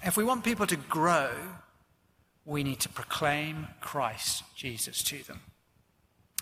If 0.04 0.18
we 0.18 0.24
want 0.24 0.44
people 0.44 0.66
to 0.68 0.78
grow, 0.78 1.32
we 2.46 2.64
need 2.64 2.80
to 2.80 2.90
proclaim 2.90 3.68
Christ 3.80 4.44
Jesus 4.56 5.04
to 5.04 5.24
them. 5.24 5.42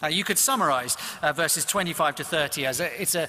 Uh, 0.01 0.08
you 0.08 0.24
could 0.24 0.38
summarize 0.38 0.96
uh, 1.22 1.34
verses 1.34 1.65
25 1.65 2.15
to 2.15 2.24
30 2.24 2.65
as 2.65 2.79
a, 2.79 3.01
it's 3.01 3.15
a, 3.15 3.24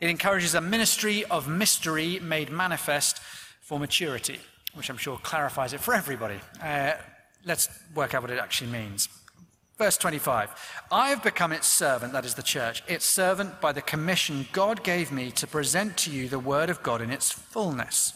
it 0.00 0.08
encourages 0.08 0.54
a 0.54 0.60
ministry 0.60 1.24
of 1.24 1.48
mystery 1.48 2.20
made 2.20 2.50
manifest 2.50 3.18
for 3.60 3.78
maturity 3.78 4.38
which 4.74 4.88
I'm 4.88 4.96
sure 4.96 5.18
clarifies 5.18 5.72
it 5.72 5.80
for 5.80 5.94
everybody. 5.94 6.40
Uh, 6.62 6.92
let's 7.44 7.68
work 7.94 8.14
out 8.14 8.22
what 8.22 8.30
it 8.30 8.38
actually 8.38 8.70
means. 8.70 9.08
Verse 9.78 9.96
25 9.96 10.50
I 10.90 11.10
have 11.10 11.22
become 11.22 11.52
its 11.52 11.66
servant, 11.66 12.12
that 12.12 12.24
is 12.24 12.34
the 12.34 12.42
church, 12.42 12.82
its 12.86 13.04
servant 13.04 13.60
by 13.60 13.72
the 13.72 13.82
commission 13.82 14.46
God 14.52 14.82
gave 14.82 15.12
me 15.12 15.30
to 15.32 15.46
present 15.46 15.96
to 15.98 16.10
you 16.10 16.28
the 16.28 16.38
word 16.38 16.70
of 16.70 16.82
God 16.82 17.00
in 17.00 17.10
its 17.10 17.30
fullness. 17.30 18.14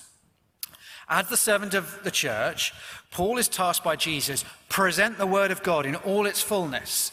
As 1.09 1.29
the 1.29 1.37
servant 1.37 1.75
of 1.75 2.03
the 2.03 2.11
church, 2.11 2.73
Paul 3.11 3.39
is 3.39 3.49
tasked 3.49 3.85
by 3.85 3.97
Jesus 3.97 4.45
present 4.69 5.19
the 5.19 5.27
word 5.27 5.51
of 5.51 5.63
God 5.63 5.87
in 5.87 5.95
all 5.95 6.27
its 6.27 6.43
fullness. 6.43 7.13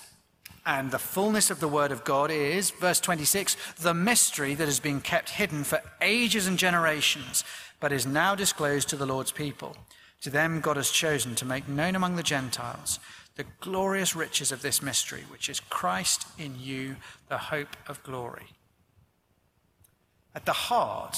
And 0.66 0.92
the 0.92 1.00
fullness 1.00 1.52
of 1.52 1.60
the 1.60 1.68
word 1.68 1.92
of 1.92 2.04
God 2.04 2.32
is, 2.32 2.72
verse 2.72 3.00
26, 3.00 3.58
the 3.82 3.94
mystery 3.94 4.56
that 4.56 4.66
has 4.66 4.80
been 4.80 5.02
kept 5.02 5.32
hidden 5.32 5.64
for 5.64 5.82
ages 6.02 6.48
and 6.48 6.58
generations 6.58 7.44
but 7.80 7.92
is 7.92 8.06
now 8.06 8.34
disclosed 8.34 8.88
to 8.88 8.96
the 8.96 9.06
Lord's 9.06 9.34
people. 9.34 9.76
To 10.22 10.30
them, 10.30 10.62
God 10.62 10.78
has 10.78 10.90
chosen 10.90 11.36
to 11.36 11.46
make 11.46 11.68
known 11.68 11.96
among 11.96 12.16
the 12.16 12.24
Gentiles 12.24 12.98
the 13.36 13.46
glorious 13.60 14.16
riches 14.16 14.54
of 14.54 14.62
this 14.62 14.82
mystery, 14.82 15.24
which 15.28 15.50
is 15.50 15.60
Christ 15.60 16.26
in 16.40 16.56
you, 16.58 16.96
the 17.28 17.38
hope 17.38 17.76
of 17.88 18.02
glory. 18.04 18.46
At 20.34 20.46
the 20.46 20.54
heart 20.54 21.18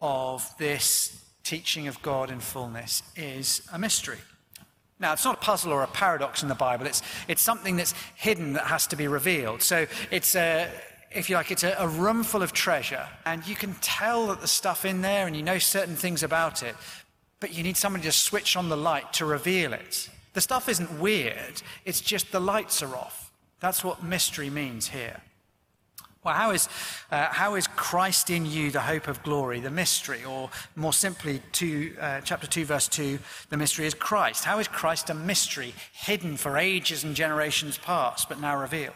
of 0.00 0.48
this 0.58 1.23
teaching 1.44 1.86
of 1.86 2.00
God 2.02 2.30
in 2.30 2.40
fullness 2.40 3.02
is 3.16 3.62
a 3.72 3.78
mystery. 3.78 4.18
Now, 4.98 5.12
it's 5.12 5.24
not 5.24 5.36
a 5.36 5.40
puzzle 5.40 5.72
or 5.72 5.82
a 5.82 5.86
paradox 5.86 6.42
in 6.42 6.48
the 6.48 6.54
Bible. 6.54 6.86
It's, 6.86 7.02
it's 7.28 7.42
something 7.42 7.76
that's 7.76 7.94
hidden 8.14 8.54
that 8.54 8.66
has 8.66 8.86
to 8.88 8.96
be 8.96 9.06
revealed. 9.06 9.60
So 9.60 9.86
it's 10.10 10.34
a, 10.34 10.70
if 11.10 11.28
you 11.28 11.36
like, 11.36 11.50
it's 11.50 11.64
a, 11.64 11.74
a, 11.78 11.88
room 11.88 12.22
full 12.24 12.42
of 12.42 12.52
treasure, 12.52 13.06
and 13.26 13.46
you 13.46 13.54
can 13.54 13.74
tell 13.80 14.28
that 14.28 14.40
the 14.40 14.46
stuff 14.46 14.84
in 14.84 15.02
there, 15.02 15.26
and 15.26 15.36
you 15.36 15.42
know 15.42 15.58
certain 15.58 15.96
things 15.96 16.22
about 16.22 16.62
it, 16.62 16.74
but 17.40 17.52
you 17.52 17.62
need 17.62 17.76
somebody 17.76 18.04
to 18.04 18.12
switch 18.12 18.56
on 18.56 18.68
the 18.68 18.76
light 18.76 19.12
to 19.14 19.26
reveal 19.26 19.72
it. 19.72 20.08
The 20.32 20.40
stuff 20.40 20.68
isn't 20.68 20.98
weird, 20.98 21.62
it's 21.84 22.00
just 22.00 22.32
the 22.32 22.40
lights 22.40 22.82
are 22.82 22.94
off. 22.96 23.32
That's 23.60 23.84
what 23.84 24.02
mystery 24.02 24.50
means 24.50 24.88
here. 24.88 25.20
Well, 26.24 26.32
how 26.32 26.52
is, 26.52 26.70
uh, 27.10 27.26
how 27.26 27.54
is 27.54 27.66
Christ 27.66 28.30
in 28.30 28.46
you 28.46 28.70
the 28.70 28.80
hope 28.80 29.08
of 29.08 29.22
glory, 29.22 29.60
the 29.60 29.70
mystery? 29.70 30.24
Or 30.24 30.48
more 30.74 30.94
simply, 30.94 31.42
two, 31.52 31.94
uh, 32.00 32.22
chapter 32.22 32.46
2, 32.46 32.64
verse 32.64 32.88
2, 32.88 33.18
the 33.50 33.58
mystery 33.58 33.86
is 33.86 33.92
Christ. 33.92 34.44
How 34.44 34.58
is 34.58 34.66
Christ 34.66 35.10
a 35.10 35.14
mystery 35.14 35.74
hidden 35.92 36.38
for 36.38 36.56
ages 36.56 37.04
and 37.04 37.14
generations 37.14 37.76
past, 37.76 38.30
but 38.30 38.40
now 38.40 38.58
revealed? 38.58 38.94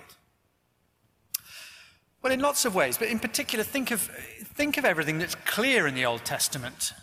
Well, 2.23 2.32
in 2.32 2.40
lots 2.40 2.64
of 2.64 2.75
ways, 2.75 2.97
but 2.97 3.08
in 3.08 3.18
particular, 3.18 3.62
think 3.62 3.90
of, 3.90 4.00
think 4.00 4.78
of 4.78 4.87
everything 4.87 5.18
that's 5.18 5.35
clear 5.35 5.87
in 5.87 5.94
the 5.94 6.06
Old 6.06 6.25
Testament, 6.25 6.94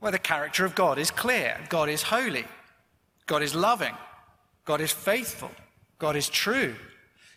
where 0.00 0.12
the 0.12 0.18
character 0.18 0.64
of 0.64 0.74
God 0.74 0.98
is 0.98 1.12
clear. 1.12 1.58
God 1.68 1.88
is 1.88 2.02
holy, 2.02 2.46
God 3.26 3.44
is 3.44 3.54
loving, 3.54 3.94
God 4.64 4.80
is 4.80 4.90
faithful, 4.90 5.52
God 5.98 6.16
is 6.16 6.28
true, 6.28 6.74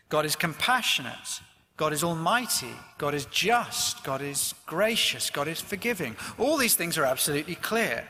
God 0.09 0.25
is 0.25 0.35
compassionate, 0.35 1.39
God 1.79 1.93
is 1.93 2.03
almighty, 2.03 2.73
God 2.97 3.13
is 3.15 3.25
just, 3.27 4.03
God 4.03 4.21
is 4.21 4.53
gracious, 4.65 5.29
God 5.29 5.47
is 5.47 5.61
forgiving. 5.61 6.17
All 6.37 6.57
these 6.57 6.75
things 6.75 6.97
are 6.97 7.05
absolutely 7.05 7.55
clear. 7.55 8.05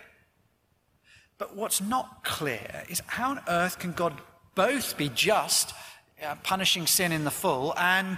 But 1.38 1.56
what's 1.56 1.80
not 1.80 2.24
clear 2.24 2.84
is 2.90 3.00
how 3.06 3.30
on 3.30 3.42
earth 3.48 3.78
can 3.78 3.92
God 3.92 4.20
both 4.56 4.98
be 4.98 5.10
just, 5.10 5.76
uh, 6.26 6.34
punishing 6.42 6.88
sin 6.88 7.12
in 7.12 7.26
the 7.26 7.32
full, 7.32 7.76
and 7.78 8.18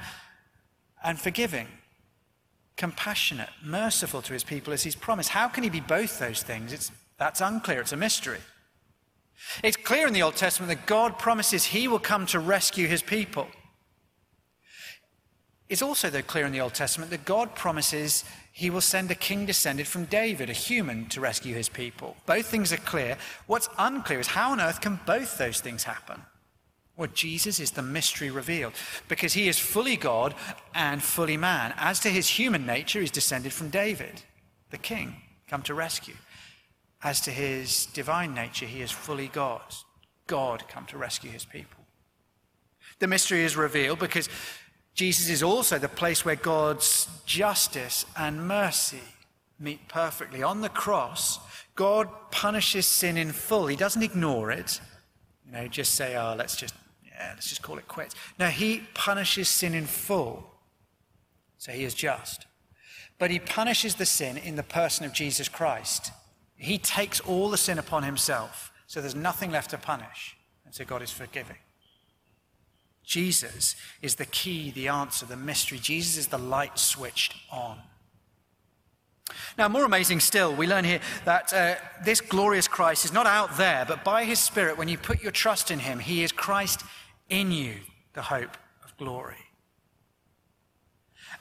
and 1.04 1.20
forgiving, 1.20 1.68
compassionate, 2.78 3.50
merciful 3.62 4.22
to 4.22 4.32
his 4.32 4.46
people 4.46 4.72
as 4.72 4.84
he's 4.84 4.96
promised. 4.96 5.32
How 5.32 5.50
can 5.50 5.66
he 5.66 5.70
be 5.70 5.82
both 5.82 6.18
those 6.18 6.42
things? 6.42 6.72
It's, 6.72 6.92
that's 7.20 7.42
unclear. 7.42 7.82
It's 7.82 7.92
a 7.92 7.98
mystery. 7.98 8.40
It's 9.66 9.76
clear 9.76 10.08
in 10.08 10.14
the 10.14 10.22
Old 10.22 10.38
Testament 10.38 10.70
that 10.70 10.88
God 10.88 11.20
promises 11.20 11.66
he 11.66 11.90
will 11.90 12.00
come 12.00 12.26
to 12.28 12.40
rescue 12.40 12.88
his 12.88 13.02
people. 13.02 13.50
It's 15.72 15.82
also, 15.82 16.10
though, 16.10 16.22
clear 16.22 16.46
in 16.46 16.52
the 16.52 16.60
Old 16.60 16.74
Testament 16.74 17.12
that 17.12 17.24
God 17.24 17.56
promises 17.56 18.26
he 18.52 18.70
will 18.70 18.82
send 18.82 19.10
a 19.10 19.16
king 19.16 19.46
descended 19.46 19.88
from 19.88 20.04
David, 20.04 20.50
a 20.50 20.54
human, 20.54 21.06
to 21.06 21.22
rescue 21.22 21.56
his 21.56 21.70
people. 21.70 22.18
Both 22.26 22.48
things 22.48 22.74
are 22.74 22.78
clear. 22.78 23.18
What's 23.48 23.70
unclear 23.78 24.20
is 24.20 24.28
how 24.28 24.52
on 24.52 24.60
earth 24.60 24.82
can 24.82 25.00
both 25.06 25.38
those 25.38 25.62
things 25.62 25.86
happen? 25.86 26.24
Well, 26.98 27.08
Jesus 27.14 27.62
is 27.62 27.72
the 27.72 27.82
mystery 27.82 28.30
revealed 28.30 28.74
because 29.08 29.32
he 29.32 29.48
is 29.48 29.60
fully 29.60 29.96
God 29.96 30.36
and 30.76 31.02
fully 31.02 31.38
man. 31.38 31.74
As 31.78 32.02
to 32.02 32.10
his 32.10 32.28
human 32.28 32.66
nature, 32.66 33.00
he's 33.00 33.10
descended 33.10 33.54
from 33.54 33.70
David, 33.70 34.24
the 34.72 34.78
king, 34.78 35.16
come 35.48 35.62
to 35.62 35.74
rescue. 35.74 36.16
As 37.02 37.22
to 37.22 37.32
his 37.32 37.86
divine 37.86 38.34
nature, 38.34 38.66
he 38.66 38.82
is 38.82 38.92
fully 38.92 39.30
God, 39.30 39.62
God 40.28 40.68
come 40.68 40.86
to 40.88 40.98
rescue 40.98 41.32
his 41.32 41.46
people. 41.46 41.82
The 43.00 43.08
mystery 43.08 43.44
is 43.46 43.56
revealed 43.56 44.00
because 44.00 44.28
Jesus 45.02 45.30
is 45.30 45.42
also 45.42 45.80
the 45.80 45.90
place 45.90 46.24
where 46.24 46.36
God's 46.36 47.08
justice 47.26 48.06
and 48.16 48.48
mercy 48.48 49.02
meet 49.58 49.88
perfectly. 49.88 50.44
On 50.44 50.62
the 50.62 50.70
cross, 50.70 51.40
God 51.74 52.08
punishes 52.30 52.86
sin 52.86 53.18
in 53.18 53.32
full. 53.32 53.66
He 53.66 53.76
doesn't 53.76 54.04
ignore 54.04 54.52
it. 54.52 54.80
You 55.44 55.54
know, 55.54 55.68
just 55.68 55.96
say, 55.96 56.16
oh, 56.16 56.36
let's 56.38 56.56
just, 56.56 56.76
yeah, 57.04 57.32
let's 57.34 57.50
just 57.50 57.64
call 57.64 57.80
it 57.80 57.88
quits. 57.88 58.14
No, 58.38 58.46
he 58.46 58.84
punishes 58.94 59.50
sin 59.50 59.74
in 59.74 59.88
full. 59.88 60.46
So 61.58 61.72
he 61.72 61.84
is 61.84 61.96
just. 61.96 62.46
But 63.18 63.32
he 63.32 63.40
punishes 63.40 63.96
the 63.96 64.06
sin 64.06 64.38
in 64.38 64.56
the 64.56 64.62
person 64.62 65.04
of 65.04 65.14
Jesus 65.14 65.50
Christ. 65.50 66.12
He 66.58 66.78
takes 66.78 67.20
all 67.22 67.50
the 67.50 67.58
sin 67.58 67.80
upon 67.80 68.04
himself. 68.04 68.72
So 68.86 69.02
there's 69.02 69.16
nothing 69.16 69.50
left 69.50 69.72
to 69.72 69.80
punish. 69.80 70.38
And 70.64 70.76
so 70.76 70.86
God 70.86 71.02
is 71.02 71.10
forgiving. 71.10 71.58
Jesus 73.04 73.76
is 74.02 74.16
the 74.16 74.26
key, 74.26 74.72
the 74.72 74.88
answer, 74.88 75.26
the 75.26 75.36
mystery. 75.36 75.80
Jesus 75.80 76.18
is 76.18 76.28
the 76.28 76.38
light 76.38 76.78
switched 76.78 77.36
on. 77.52 77.80
Now, 79.58 79.68
more 79.68 79.86
amazing 79.86 80.20
still, 80.20 80.54
we 80.54 80.68
learn 80.68 80.84
here 80.84 81.00
that 81.26 81.54
uh, 81.54 81.76
this 82.04 82.22
glorious 82.22 82.68
Christ 82.68 83.06
is 83.06 83.14
not 83.14 83.26
out 83.26 83.58
there, 83.58 83.86
but 83.86 84.04
by 84.04 84.26
his 84.26 84.40
Spirit, 84.40 84.78
when 84.78 84.88
you 84.88 84.98
put 84.98 85.22
your 85.22 85.32
trust 85.32 85.72
in 85.72 85.80
him, 85.80 86.00
he 86.00 86.24
is 86.24 86.32
Christ 86.32 86.84
in 87.30 87.52
you, 87.52 87.76
the 88.14 88.22
hope 88.22 88.58
of 88.84 88.96
glory. 88.98 89.38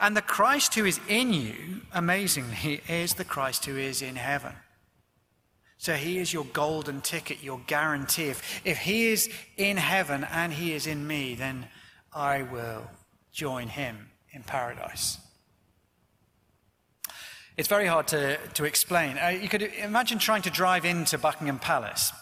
And 0.00 0.16
the 0.16 0.22
Christ 0.22 0.74
who 0.74 0.86
is 0.86 1.00
in 1.08 1.32
you, 1.32 1.82
amazingly, 1.92 2.80
is 2.88 3.14
the 3.14 3.24
Christ 3.24 3.66
who 3.66 3.76
is 3.76 4.02
in 4.02 4.16
heaven. 4.16 4.54
So 5.80 5.94
he 5.94 6.18
is 6.18 6.30
your 6.30 6.44
golden 6.44 7.00
ticket, 7.00 7.42
your 7.42 7.58
guarantee. 7.66 8.24
If, 8.24 8.60
if 8.66 8.76
he 8.76 9.06
is 9.06 9.30
in 9.56 9.78
heaven 9.78 10.24
and 10.30 10.52
he 10.52 10.74
is 10.74 10.86
in 10.86 11.06
me, 11.06 11.34
then 11.34 11.68
I 12.12 12.42
will 12.42 12.82
join 13.32 13.68
him 13.68 14.10
in 14.30 14.42
paradise. 14.42 15.16
It's 17.56 17.66
very 17.66 17.86
hard 17.86 18.08
to, 18.08 18.36
to 18.36 18.64
explain. 18.66 19.16
Uh, 19.16 19.28
you 19.28 19.48
could 19.48 19.62
imagine 19.62 20.18
trying 20.18 20.42
to 20.42 20.50
drive 20.50 20.84
into 20.84 21.16
Buckingham 21.16 21.58
Palace. 21.58 22.12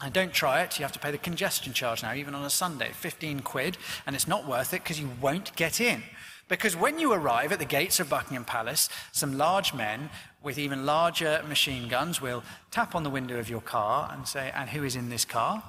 And 0.00 0.14
don't 0.14 0.32
try 0.32 0.62
it, 0.62 0.78
you 0.78 0.84
have 0.84 0.92
to 0.92 1.00
pay 1.00 1.10
the 1.10 1.18
congestion 1.18 1.72
charge 1.72 2.04
now, 2.04 2.14
even 2.14 2.32
on 2.32 2.44
a 2.44 2.50
Sunday 2.50 2.90
15 2.92 3.40
quid, 3.40 3.76
and 4.06 4.14
it's 4.14 4.28
not 4.28 4.46
worth 4.46 4.72
it 4.72 4.84
because 4.84 5.00
you 5.00 5.10
won't 5.20 5.56
get 5.56 5.80
in. 5.80 6.04
Because 6.48 6.76
when 6.76 6.98
you 6.98 7.12
arrive 7.12 7.52
at 7.52 7.58
the 7.58 7.64
gates 7.64 8.00
of 8.00 8.10
Buckingham 8.10 8.44
Palace, 8.44 8.88
some 9.12 9.38
large 9.38 9.72
men 9.72 10.10
with 10.42 10.58
even 10.58 10.84
larger 10.84 11.42
machine 11.48 11.88
guns 11.88 12.20
will 12.20 12.42
tap 12.70 12.94
on 12.94 13.02
the 13.02 13.10
window 13.10 13.38
of 13.38 13.48
your 13.48 13.62
car 13.62 14.10
and 14.12 14.28
say, 14.28 14.52
And 14.54 14.68
who 14.70 14.84
is 14.84 14.94
in 14.94 15.08
this 15.08 15.24
car? 15.24 15.62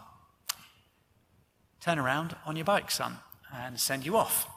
Turn 1.80 1.98
around 1.98 2.36
on 2.46 2.56
your 2.56 2.66
bike, 2.66 2.92
son, 2.92 3.18
and 3.54 3.80
send 3.80 4.06
you 4.06 4.18
off. 4.18 4.50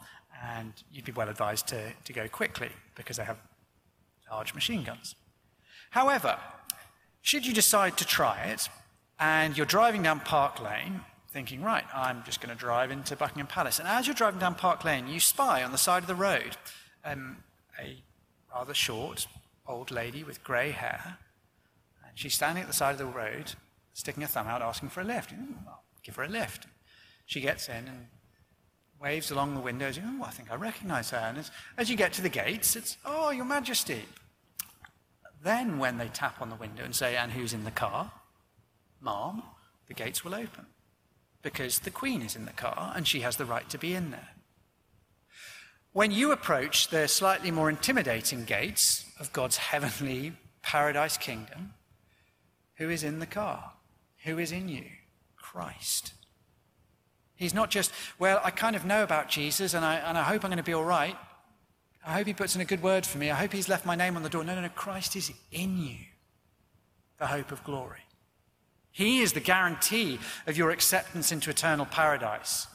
And 0.43 0.73
you'd 0.93 1.05
be 1.05 1.13
well 1.13 1.29
advised 1.29 1.69
to, 1.69 1.93
to 2.05 2.13
go 2.13 2.27
quickly 2.29 2.71
because 2.97 3.17
they 3.17 3.25
have 3.25 3.39
large 4.31 4.55
machine 4.55 4.83
guns. 4.83 5.15
However, 5.91 6.39
should 7.23 7.47
you 7.47 7.55
decide 7.55 7.97
to 7.99 8.07
try 8.07 8.45
it 8.45 8.69
and 9.19 9.57
you're 9.57 9.67
driving 9.67 10.03
down 10.03 10.21
Park 10.21 10.61
Lane 10.61 11.01
thinking, 11.31 11.63
right, 11.63 11.85
I'm 11.95 12.23
just 12.25 12.41
going 12.41 12.55
to 12.55 12.59
drive 12.59 12.91
into 12.91 13.15
Buckingham 13.15 13.47
Palace. 13.47 13.79
And 13.79 13.87
as 13.87 14.07
you're 14.07 14.15
driving 14.15 14.41
down 14.41 14.55
Park 14.55 14.85
Lane, 14.85 15.09
you 15.09 15.21
spy 15.21 15.63
on 15.63 15.73
the 15.73 15.79
side 15.79 16.03
of 16.03 16.09
the 16.09 16.15
road 16.15 16.57
um, 17.05 17.39
a 17.79 18.03
rather 18.55 18.75
short 18.75 19.27
old 19.67 19.91
lady 19.91 20.25
with 20.25 20.43
grey 20.43 20.71
hair. 20.71 21.19
And 22.07 22.19
she's 22.19 22.35
standing 22.35 22.63
at 22.63 22.69
the 22.69 22.75
side 22.75 22.93
of 22.93 22.99
the 22.99 23.07
road, 23.07 23.55
sticking 23.93 24.23
her 24.23 24.27
thumb 24.27 24.47
out, 24.47 24.63
asking 24.63 24.89
for 24.89 25.03
a 25.03 25.05
lift. 25.05 25.33
Well, 25.67 25.83
give 26.03 26.17
her 26.17 26.23
a 26.23 26.29
lift. 26.29 26.67
She 27.27 27.41
gets 27.41 27.69
in 27.69 27.87
and 27.87 28.07
waves 29.01 29.31
along 29.31 29.55
the 29.55 29.61
windows. 29.61 29.99
Oh, 30.03 30.25
I 30.25 30.31
think 30.31 30.51
I 30.51 30.55
recognize 30.55 31.11
her. 31.11 31.19
And 31.19 31.37
as, 31.37 31.51
as 31.77 31.91
you 31.91 31.97
get 31.97 32.15
to 32.15 32.23
the 32.23 32.31
gates, 32.31 32.75
it's, 32.75 32.97
oh, 33.05 33.31
Your 33.31 33.45
Majesty. 33.45 34.03
Then, 35.43 35.79
when 35.79 35.99
they 35.99 36.09
tap 36.09 36.41
on 36.41 36.49
the 36.49 36.57
window 36.57 36.85
and 36.85 36.95
say, 36.95 37.17
and 37.17 37.31
who's 37.31 37.53
in 37.53 37.65
the 37.65 37.71
car? 37.71 38.11
Mom, 39.01 39.43
the 39.87 39.95
gates 39.95 40.25
will 40.25 40.35
open 40.35 40.67
because 41.43 41.81
the 41.81 41.91
Queen 41.91 42.23
is 42.23 42.37
in 42.37 42.45
the 42.45 42.53
car 42.53 42.93
and 42.95 43.07
she 43.07 43.21
has 43.21 43.37
the 43.37 43.45
right 43.45 43.69
to 43.71 43.79
be 43.79 43.95
in 43.95 44.11
there. 44.11 44.29
When 45.93 46.11
you 46.11 46.33
approach 46.33 46.89
the 46.89 47.09
slightly 47.09 47.51
more 47.51 47.69
intimidating 47.71 48.45
gates 48.45 49.05
of 49.19 49.33
God's 49.33 49.57
heavenly 49.57 50.33
paradise 50.63 51.17
kingdom, 51.17 51.75
who 52.77 52.91
is 52.91 53.03
in 53.03 53.19
the 53.19 53.27
car? 53.27 53.73
Who 54.25 54.39
is 54.39 54.53
in 54.53 54.69
you? 54.69 54.85
Christ. 55.37 56.13
He's 57.35 57.55
not 57.55 57.71
just, 57.71 57.93
well, 58.19 58.41
I 58.45 58.51
kind 58.51 58.77
of 58.77 58.85
know 58.85 59.03
about 59.03 59.29
Jesus 59.29 59.75
and 59.75 59.85
I, 59.85 59.97
and 59.97 60.19
I 60.19 60.25
hope 60.25 60.45
I'm 60.45 60.51
going 60.51 60.59
to 60.59 60.63
be 60.63 60.75
all 60.75 60.85
right. 60.85 61.17
I 62.07 62.15
hope 62.15 62.27
he 62.27 62.35
puts 62.35 62.55
in 62.55 62.61
a 62.61 62.65
good 62.65 62.83
word 62.83 63.07
for 63.07 63.19
me. 63.19 63.31
I 63.31 63.35
hope 63.35 63.53
he's 63.53 63.69
left 63.69 63.87
my 63.87 63.95
name 63.95 64.17
on 64.17 64.23
the 64.23 64.29
door. 64.29 64.45
No, 64.45 64.55
no, 64.55 64.61
no. 64.61 64.69
Christ 64.71 65.17
is 65.17 65.33
in 65.51 65.79
you, 65.79 65.97
the 67.19 67.27
hope 67.27 67.53
of 67.53 67.63
glory. 67.65 68.01
He 68.91 69.21
is 69.21 69.33
the 69.33 69.41
guarantee 69.41 70.19
of 70.47 70.57
your 70.57 70.71
acceptance 70.71 71.31
into 71.31 71.51
eternal 71.51 71.87
paradise. 71.87 72.67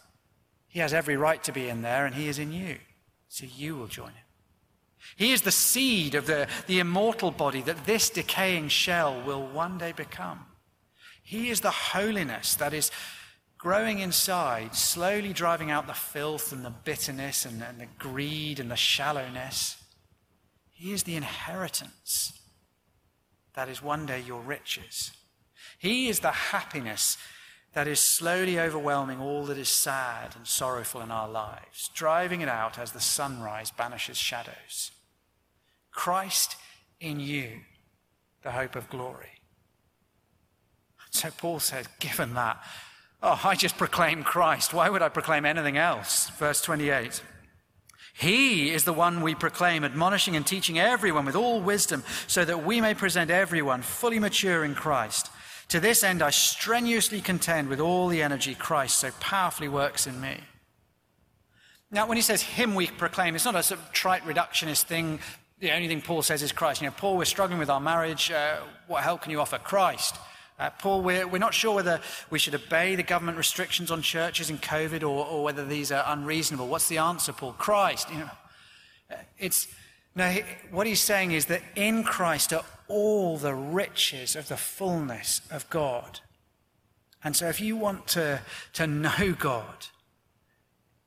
He 0.67 0.80
has 0.80 0.93
every 0.93 1.17
right 1.17 1.43
to 1.43 1.52
be 1.52 1.69
in 1.69 1.82
there, 1.82 2.06
and 2.06 2.15
He 2.15 2.28
is 2.28 2.39
in 2.39 2.52
you. 2.52 2.78
So 3.28 3.45
you 3.45 3.76
will 3.76 3.88
join 3.88 4.10
Him. 4.10 4.23
He 5.15 5.32
is 5.32 5.41
the 5.41 5.52
seed 5.52 6.15
of 6.15 6.26
the, 6.26 6.47
the 6.67 6.80
immortal 6.80 7.32
body 7.32 7.62
that 7.62 7.86
this 7.86 8.10
decaying 8.10 8.69
shell 8.69 9.21
will 9.26 9.45
one 9.45 9.78
day 9.78 9.91
become. 9.91 10.45
He 11.21 11.49
is 11.49 11.62
the 11.62 11.71
holiness 11.71 12.56
that 12.56 12.73
is 12.73 12.91
growing 13.58 13.99
inside, 13.99 14.76
slowly 14.76 15.32
driving 15.32 15.71
out 15.71 15.88
the 15.88 15.93
filth 15.93 16.52
and 16.52 16.65
the 16.65 16.73
bitterness 16.84 17.45
and, 17.45 17.63
and 17.63 17.80
the 17.80 17.88
greed 17.97 18.60
and 18.60 18.69
the 18.69 18.76
shallowness. 18.76 19.78
He 20.71 20.91
is 20.91 21.04
the 21.04 21.15
inheritance 21.15 22.39
that 23.54 23.69
is 23.69 23.82
one 23.82 24.06
day 24.06 24.21
your 24.26 24.41
riches. 24.41 25.12
He 25.80 26.08
is 26.08 26.19
the 26.19 26.32
happiness 26.32 27.17
that 27.73 27.88
is 27.88 27.99
slowly 27.99 28.60
overwhelming 28.60 29.19
all 29.19 29.45
that 29.45 29.58
is 29.58 29.69
sad 29.69 30.36
and 30.36 30.47
sorrowful 30.47 31.02
in 31.02 31.12
our 31.12 31.28
lives, 31.28 31.89
driving 31.93 32.41
it 32.41 32.49
out 32.49 32.78
as 32.78 32.91
the 32.91 32.99
sunrise 32.99 33.71
banishes 33.71 34.17
shadows. 34.17 34.91
Christ 35.91 36.56
in 36.99 37.19
you, 37.19 37.62
the 38.43 38.52
hope 38.52 38.76
of 38.76 38.89
glory. 38.89 39.30
So 41.10 41.30
Paul 41.32 41.60
says, 41.60 41.88
given 41.99 42.34
that, 42.36 42.63
oh, 43.21 43.39
I 43.43 43.56
just 43.56 43.78
proclaim 43.78 44.23
Christ. 44.23 44.73
Why 44.73 44.89
would 44.89 45.02
I 45.02 45.10
proclaim 45.10 45.45
anything 45.45 45.78
else? 45.78 46.30
Verse 46.32 46.62
28. 46.62 47.21
He 48.15 48.71
is 48.71 48.84
the 48.84 48.93
one 48.93 49.21
we 49.21 49.34
proclaim, 49.34 49.84
admonishing 49.84 50.36
and 50.36 50.45
teaching 50.45 50.78
everyone 50.80 51.26
with 51.26 51.36
all 51.36 51.60
wisdom, 51.60 52.04
so 52.28 52.45
that 52.45 52.63
we 52.63 52.80
may 52.80 52.93
present 52.93 53.32
everyone 53.32 53.82
fully 53.82 54.19
mature 54.19 54.63
in 54.63 54.76
Christ. 54.76 55.32
To 55.73 55.79
this 55.79 56.03
end, 56.03 56.21
I 56.21 56.29
strenuously 56.29 57.19
contend 57.19 57.67
with 57.67 57.79
all 57.79 58.07
the 58.07 58.21
energy 58.21 58.53
Christ 58.53 58.99
so 58.99 59.09
powerfully 59.19 59.67
works 59.67 60.05
in 60.05 60.21
me. 60.21 60.38
Now, 61.89 62.05
when 62.05 62.15
he 62.15 62.21
says 62.21 62.43
him 62.43 62.75
we 62.75 62.86
proclaim, 62.86 63.33
it's 63.33 63.43
not 63.43 63.55
a 63.55 63.63
sort 63.63 63.79
of 63.79 63.91
trite 63.91 64.21
reductionist 64.21 64.83
thing. 64.83 65.17
The 65.57 65.71
only 65.71 65.88
thing 65.88 65.99
Paul 65.99 66.21
says 66.21 66.43
is 66.43 66.51
Christ. 66.51 66.79
You 66.79 66.89
know, 66.89 66.93
Paul, 66.95 67.17
we're 67.17 67.25
struggling 67.25 67.57
with 67.57 67.71
our 67.71 67.79
marriage. 67.79 68.29
Uh, 68.29 68.57
what 68.86 69.01
help 69.01 69.23
can 69.23 69.31
you 69.31 69.41
offer? 69.41 69.57
Christ. 69.57 70.15
Uh, 70.59 70.69
Paul, 70.69 71.01
we're, 71.01 71.25
we're 71.25 71.39
not 71.39 71.55
sure 71.55 71.73
whether 71.73 71.99
we 72.29 72.38
should 72.38 72.53
obey 72.53 72.95
the 72.95 73.01
government 73.01 73.39
restrictions 73.39 73.89
on 73.89 74.03
churches 74.03 74.51
in 74.51 74.59
COVID 74.59 75.01
or, 75.01 75.25
or 75.25 75.43
whether 75.43 75.65
these 75.65 75.91
are 75.91 76.03
unreasonable. 76.05 76.67
What's 76.67 76.88
the 76.88 76.99
answer, 76.99 77.33
Paul? 77.33 77.53
Christ. 77.53 78.12
You 78.12 78.19
know, 78.19 78.29
it's, 79.39 79.67
no, 80.15 80.32
what 80.69 80.86
he's 80.86 81.02
saying 81.02 81.32
is 81.32 81.47
that 81.47 81.62
in 81.76 82.04
Christ 82.04 82.54
are 82.54 82.65
all 82.88 83.38
the 83.38 83.56
riches 83.56 84.36
of 84.36 84.47
the 84.47 84.58
fullness 84.58 85.41
of 85.49 85.67
God. 85.69 86.19
And 87.23 87.36
so, 87.36 87.47
if 87.47 87.60
you 87.60 87.76
want 87.76 88.08
to, 88.10 88.41
to 88.73 88.86
know 88.86 89.34
God, 89.38 89.88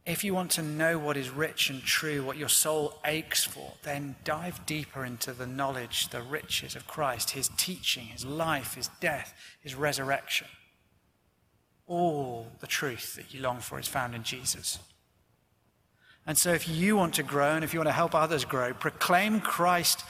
if 0.07 0.25
you 0.25 0.35
want 0.35 0.53
to 0.53 0.63
know 0.63 0.99
what 0.99 1.17
is 1.17 1.31
rich 1.31 1.69
and 1.69 1.83
true, 1.83 2.23
what 2.23 2.37
your 2.37 2.49
soul 2.49 2.99
aches 3.05 3.45
for, 3.45 3.73
then 3.83 4.17
dive 4.25 4.65
deeper 4.65 5.05
into 5.05 5.33
the 5.33 5.47
knowledge, 5.47 6.09
the 6.09 6.23
riches 6.23 6.75
of 6.75 6.87
Christ, 6.87 7.31
his 7.31 7.49
teaching, 7.57 8.07
his 8.07 8.25
life, 8.25 8.75
his 8.75 8.89
death, 9.01 9.35
his 9.61 9.75
resurrection. 9.75 10.47
All 11.87 12.53
the 12.61 12.67
truth 12.67 13.15
that 13.17 13.35
you 13.35 13.41
long 13.41 13.59
for 13.59 13.79
is 13.79 13.89
found 13.89 14.15
in 14.15 14.23
Jesus. 14.23 14.79
And 16.27 16.37
so, 16.37 16.53
if 16.53 16.69
you 16.69 16.97
want 16.97 17.15
to 17.15 17.23
grow 17.23 17.55
and 17.55 17.63
if 17.63 17.73
you 17.73 17.79
want 17.79 17.89
to 17.89 17.93
help 17.93 18.15
others 18.15 18.45
grow, 18.45 18.75
proclaim 18.75 19.41
Christ 19.41 20.05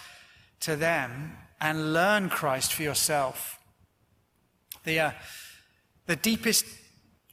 to 0.61 0.77
them 0.77 1.37
and 1.61 1.93
learn 1.93 2.29
Christ 2.29 2.73
for 2.73 2.83
yourself. 2.83 3.59
The, 4.85 5.01
uh, 5.01 5.11
the 6.07 6.17
deepest 6.17 6.65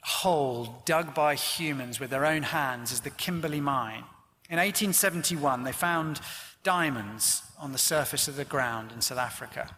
hole 0.01 0.81
dug 0.85 1.13
by 1.13 1.35
humans 1.35 1.99
with 1.99 2.09
their 2.09 2.25
own 2.25 2.43
hands 2.43 2.91
is 2.91 3.01
the 3.01 3.09
Kimberley 3.09 3.61
mine. 3.61 4.03
In 4.49 4.57
1871, 4.57 5.63
they 5.63 5.71
found 5.71 6.19
diamonds 6.63 7.41
on 7.59 7.71
the 7.71 7.77
surface 7.77 8.27
of 8.27 8.35
the 8.35 8.45
ground 8.45 8.91
in 8.91 9.01
South 9.01 9.17
Africa. 9.17 9.75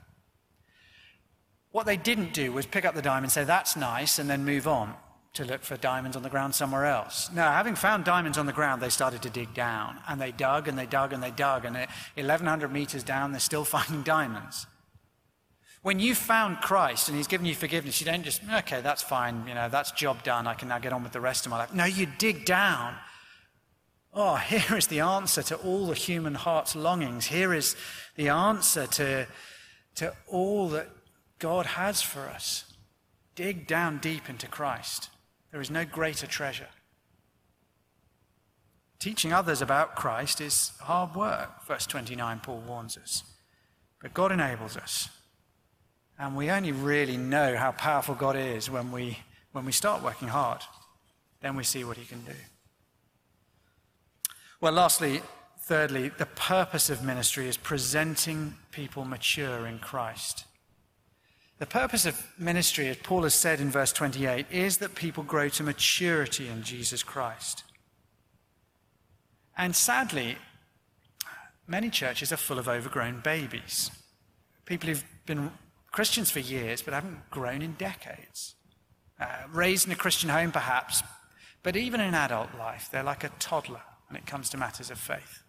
What 1.71 1.85
they 1.85 1.97
didn't 1.97 2.33
do 2.33 2.51
was 2.51 2.65
pick 2.65 2.85
up 2.85 2.95
the 2.95 3.01
diamond 3.01 3.31
say, 3.31 3.43
that's 3.43 3.75
nice, 3.75 4.17
and 4.17 4.29
then 4.29 4.45
move 4.45 4.67
on. 4.67 4.95
To 5.35 5.45
look 5.45 5.63
for 5.63 5.77
diamonds 5.77 6.15
on 6.17 6.23
the 6.23 6.29
ground 6.29 6.55
somewhere 6.55 6.85
else. 6.85 7.29
No, 7.31 7.43
having 7.43 7.75
found 7.75 8.05
diamonds 8.05 8.37
on 8.37 8.45
the 8.45 8.53
ground, 8.53 8.81
they 8.81 8.89
started 8.89 9.21
to 9.23 9.29
dig 9.29 9.53
down. 9.53 9.99
And 10.07 10.19
they 10.19 10.31
dug 10.31 10.67
and 10.67 10.77
they 10.77 10.85
dug 10.85 11.13
and 11.13 11.21
they 11.21 11.31
dug. 11.31 11.65
And 11.65 11.75
1,100 11.75 12.71
meters 12.71 13.03
down, 13.03 13.31
they're 13.31 13.39
still 13.39 13.65
finding 13.65 14.01
diamonds. 14.01 14.65
When 15.81 15.99
you 15.99 16.15
found 16.15 16.61
Christ 16.61 17.09
and 17.09 17.17
He's 17.17 17.27
given 17.27 17.45
you 17.45 17.53
forgiveness, 17.53 17.99
you 17.99 18.07
don't 18.07 18.23
just, 18.23 18.41
okay, 18.51 18.81
that's 18.81 19.03
fine, 19.03 19.45
you 19.47 19.53
know, 19.53 19.69
that's 19.69 19.91
job 19.91 20.23
done, 20.23 20.47
I 20.47 20.55
can 20.55 20.69
now 20.69 20.79
get 20.79 20.93
on 20.93 21.03
with 21.03 21.11
the 21.11 21.21
rest 21.21 21.45
of 21.45 21.51
my 21.51 21.59
life. 21.59 21.73
No, 21.73 21.85
you 21.85 22.07
dig 22.17 22.45
down. 22.45 22.95
Oh, 24.13 24.35
here 24.47 24.77
is 24.77 24.87
the 24.87 25.01
answer 25.01 25.43
to 25.43 25.57
all 25.57 25.87
the 25.87 25.93
human 25.93 26.35
heart's 26.35 26.75
longings. 26.75 27.27
Here 27.27 27.53
is 27.53 27.75
the 28.15 28.29
answer 28.29 28.87
to, 28.87 29.27
to 29.95 30.13
all 30.27 30.69
that 30.69 30.87
God 31.39 31.65
has 31.65 32.01
for 32.01 32.21
us. 32.21 32.63
Dig 33.35 33.67
down 33.67 33.99
deep 33.99 34.29
into 34.29 34.47
Christ. 34.47 35.09
There 35.55 35.61
is 35.61 35.71
no 35.71 35.85
greater 35.85 36.27
treasure. 36.27 36.67
Teaching 38.99 39.31
others 39.31 39.61
about 39.61 39.95
Christ 39.95 40.41
is 40.41 40.73
hard 40.81 41.15
work, 41.15 41.65
verse 41.65 41.85
29, 41.85 42.41
Paul 42.41 42.61
warns 42.67 42.97
us. 42.97 43.23
But 44.01 44.13
God 44.13 44.33
enables 44.33 44.75
us. 44.75 45.07
And 46.19 46.35
we 46.35 46.51
only 46.51 46.73
really 46.73 47.15
know 47.15 47.55
how 47.55 47.71
powerful 47.71 48.15
God 48.15 48.35
is 48.35 48.69
when 48.69 48.91
we, 48.91 49.19
when 49.53 49.63
we 49.63 49.71
start 49.71 50.03
working 50.03 50.27
hard. 50.27 50.59
Then 51.39 51.55
we 51.55 51.63
see 51.63 51.85
what 51.85 51.95
He 51.95 52.03
can 52.03 52.25
do. 52.25 52.35
Well, 54.59 54.73
lastly, 54.73 55.21
thirdly, 55.61 56.09
the 56.09 56.25
purpose 56.25 56.89
of 56.89 57.01
ministry 57.01 57.47
is 57.47 57.55
presenting 57.55 58.55
people 58.71 59.05
mature 59.05 59.67
in 59.67 59.79
Christ. 59.79 60.43
The 61.57 61.65
purpose 61.65 62.05
of 62.05 62.21
ministry, 62.37 62.89
as 62.89 62.97
Paul 62.97 63.23
has 63.23 63.33
said 63.33 63.61
in 63.61 63.69
verse 63.69 63.93
28, 63.93 64.47
is 64.51 64.77
that 64.79 64.93
people 64.93 65.23
grow 65.23 65.47
to 65.49 65.63
maturity 65.63 66.49
in 66.49 66.63
Jesus 66.63 67.01
Christ. 67.01 67.63
And 69.57 69.73
sadly, 69.73 70.37
many 71.65 71.89
churches 71.89 72.33
are 72.33 72.37
full 72.37 72.59
of 72.59 72.67
overgrown 72.67 73.21
babies. 73.21 73.89
People 74.65 74.89
who've 74.89 75.05
been 75.25 75.51
Christians 75.91 76.29
for 76.29 76.39
years 76.39 76.81
but 76.81 76.93
haven't 76.93 77.29
grown 77.31 77.61
in 77.61 77.73
decades. 77.73 78.55
Uh, 79.17 79.43
raised 79.49 79.87
in 79.87 79.93
a 79.93 79.95
Christian 79.95 80.29
home, 80.29 80.51
perhaps, 80.51 81.01
but 81.63 81.77
even 81.77 82.01
in 82.01 82.13
adult 82.13 82.49
life, 82.59 82.89
they're 82.91 83.01
like 83.01 83.23
a 83.23 83.31
toddler 83.39 83.81
when 84.09 84.17
it 84.17 84.27
comes 84.27 84.49
to 84.49 84.57
matters 84.57 84.91
of 84.91 84.97
faith. 84.97 85.41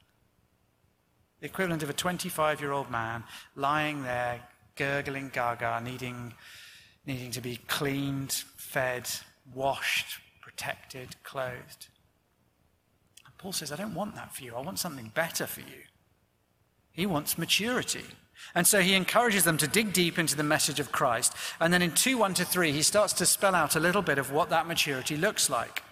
The 1.41 1.47
equivalent 1.47 1.83
of 1.83 1.91
a 1.91 1.93
25 1.93 2.61
year 2.61 2.71
old 2.71 2.93
man 2.93 3.25
lying 3.57 4.05
there 4.05 4.41
gurgling 4.77 5.31
gaga, 5.33 5.81
needing, 5.83 6.35
needing 7.07 7.31
to 7.33 7.41
be 7.41 7.57
cleaned, 7.67 8.33
fed, 8.57 9.09
washed, 9.55 10.19
protected, 10.41 11.17
clothed. 11.23 11.89
And 13.25 13.37
Paul 13.39 13.53
says, 13.53 13.73
I 13.73 13.77
don't 13.77 13.95
want 13.95 14.15
that 14.15 14.35
for 14.35 14.45
you. 14.45 14.55
I 14.55 14.61
want 14.61 14.79
something 14.79 15.11
better 15.15 15.47
for 15.47 15.61
you. 15.61 15.83
He 16.93 17.07
wants 17.07 17.37
maturity. 17.37 18.05
And 18.55 18.67
so 18.67 18.81
he 18.81 18.95
encourages 18.95 19.45
them 19.45 19.59
to 19.59 19.67
dig 19.67 19.93
deep 19.93 20.19
into 20.19 20.37
the 20.37 20.43
message 20.43 20.81
of 20.81 20.93
Christ. 20.93 21.35
And 21.61 21.73
then 21.73 21.83
in 21.83 21.93
2 21.93 22.19
1 22.19 22.35
to 22.35 22.45
3, 22.45 22.73
he 22.73 22.83
starts 22.83 23.13
to 23.15 23.27
spell 23.27 23.55
out 23.55 23.77
a 23.77 23.81
little 23.81 24.03
bit 24.03 24.19
of 24.19 24.31
what 24.31 24.51
that 24.51 24.67
maturity 24.67 25.17
looks 25.17 25.51
like. 25.51 25.83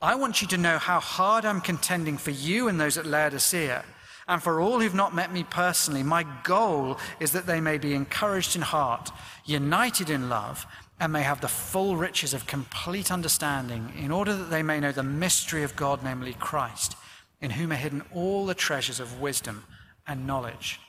I 0.00 0.14
want 0.14 0.42
you 0.42 0.48
to 0.48 0.58
know 0.58 0.78
how 0.78 1.00
hard 1.00 1.44
I'm 1.44 1.60
contending 1.60 2.18
for 2.18 2.30
you 2.30 2.68
and 2.68 2.80
those 2.80 2.98
at 2.98 3.06
Laodicea 3.06 3.84
and 4.26 4.42
for 4.42 4.60
all 4.60 4.80
who've 4.80 4.94
not 4.94 5.14
met 5.14 5.32
me 5.32 5.44
personally, 5.44 6.02
my 6.02 6.24
goal 6.42 6.98
is 7.20 7.32
that 7.32 7.46
they 7.46 7.60
may 7.60 7.78
be 7.78 7.94
encouraged 7.94 8.56
in 8.56 8.62
heart, 8.62 9.10
united 9.44 10.08
in 10.08 10.28
love, 10.28 10.66
and 10.98 11.12
may 11.12 11.22
have 11.22 11.40
the 11.40 11.48
full 11.48 11.96
riches 11.96 12.32
of 12.32 12.46
complete 12.46 13.10
understanding, 13.10 13.92
in 13.96 14.10
order 14.10 14.34
that 14.34 14.50
they 14.50 14.62
may 14.62 14.80
know 14.80 14.92
the 14.92 15.02
mystery 15.02 15.62
of 15.62 15.76
God, 15.76 16.02
namely 16.02 16.34
Christ, 16.34 16.96
in 17.40 17.50
whom 17.50 17.72
are 17.72 17.76
hidden 17.76 18.02
all 18.14 18.46
the 18.46 18.54
treasures 18.54 19.00
of 19.00 19.20
wisdom 19.20 19.64
and 20.06 20.26
knowledge. 20.26 20.80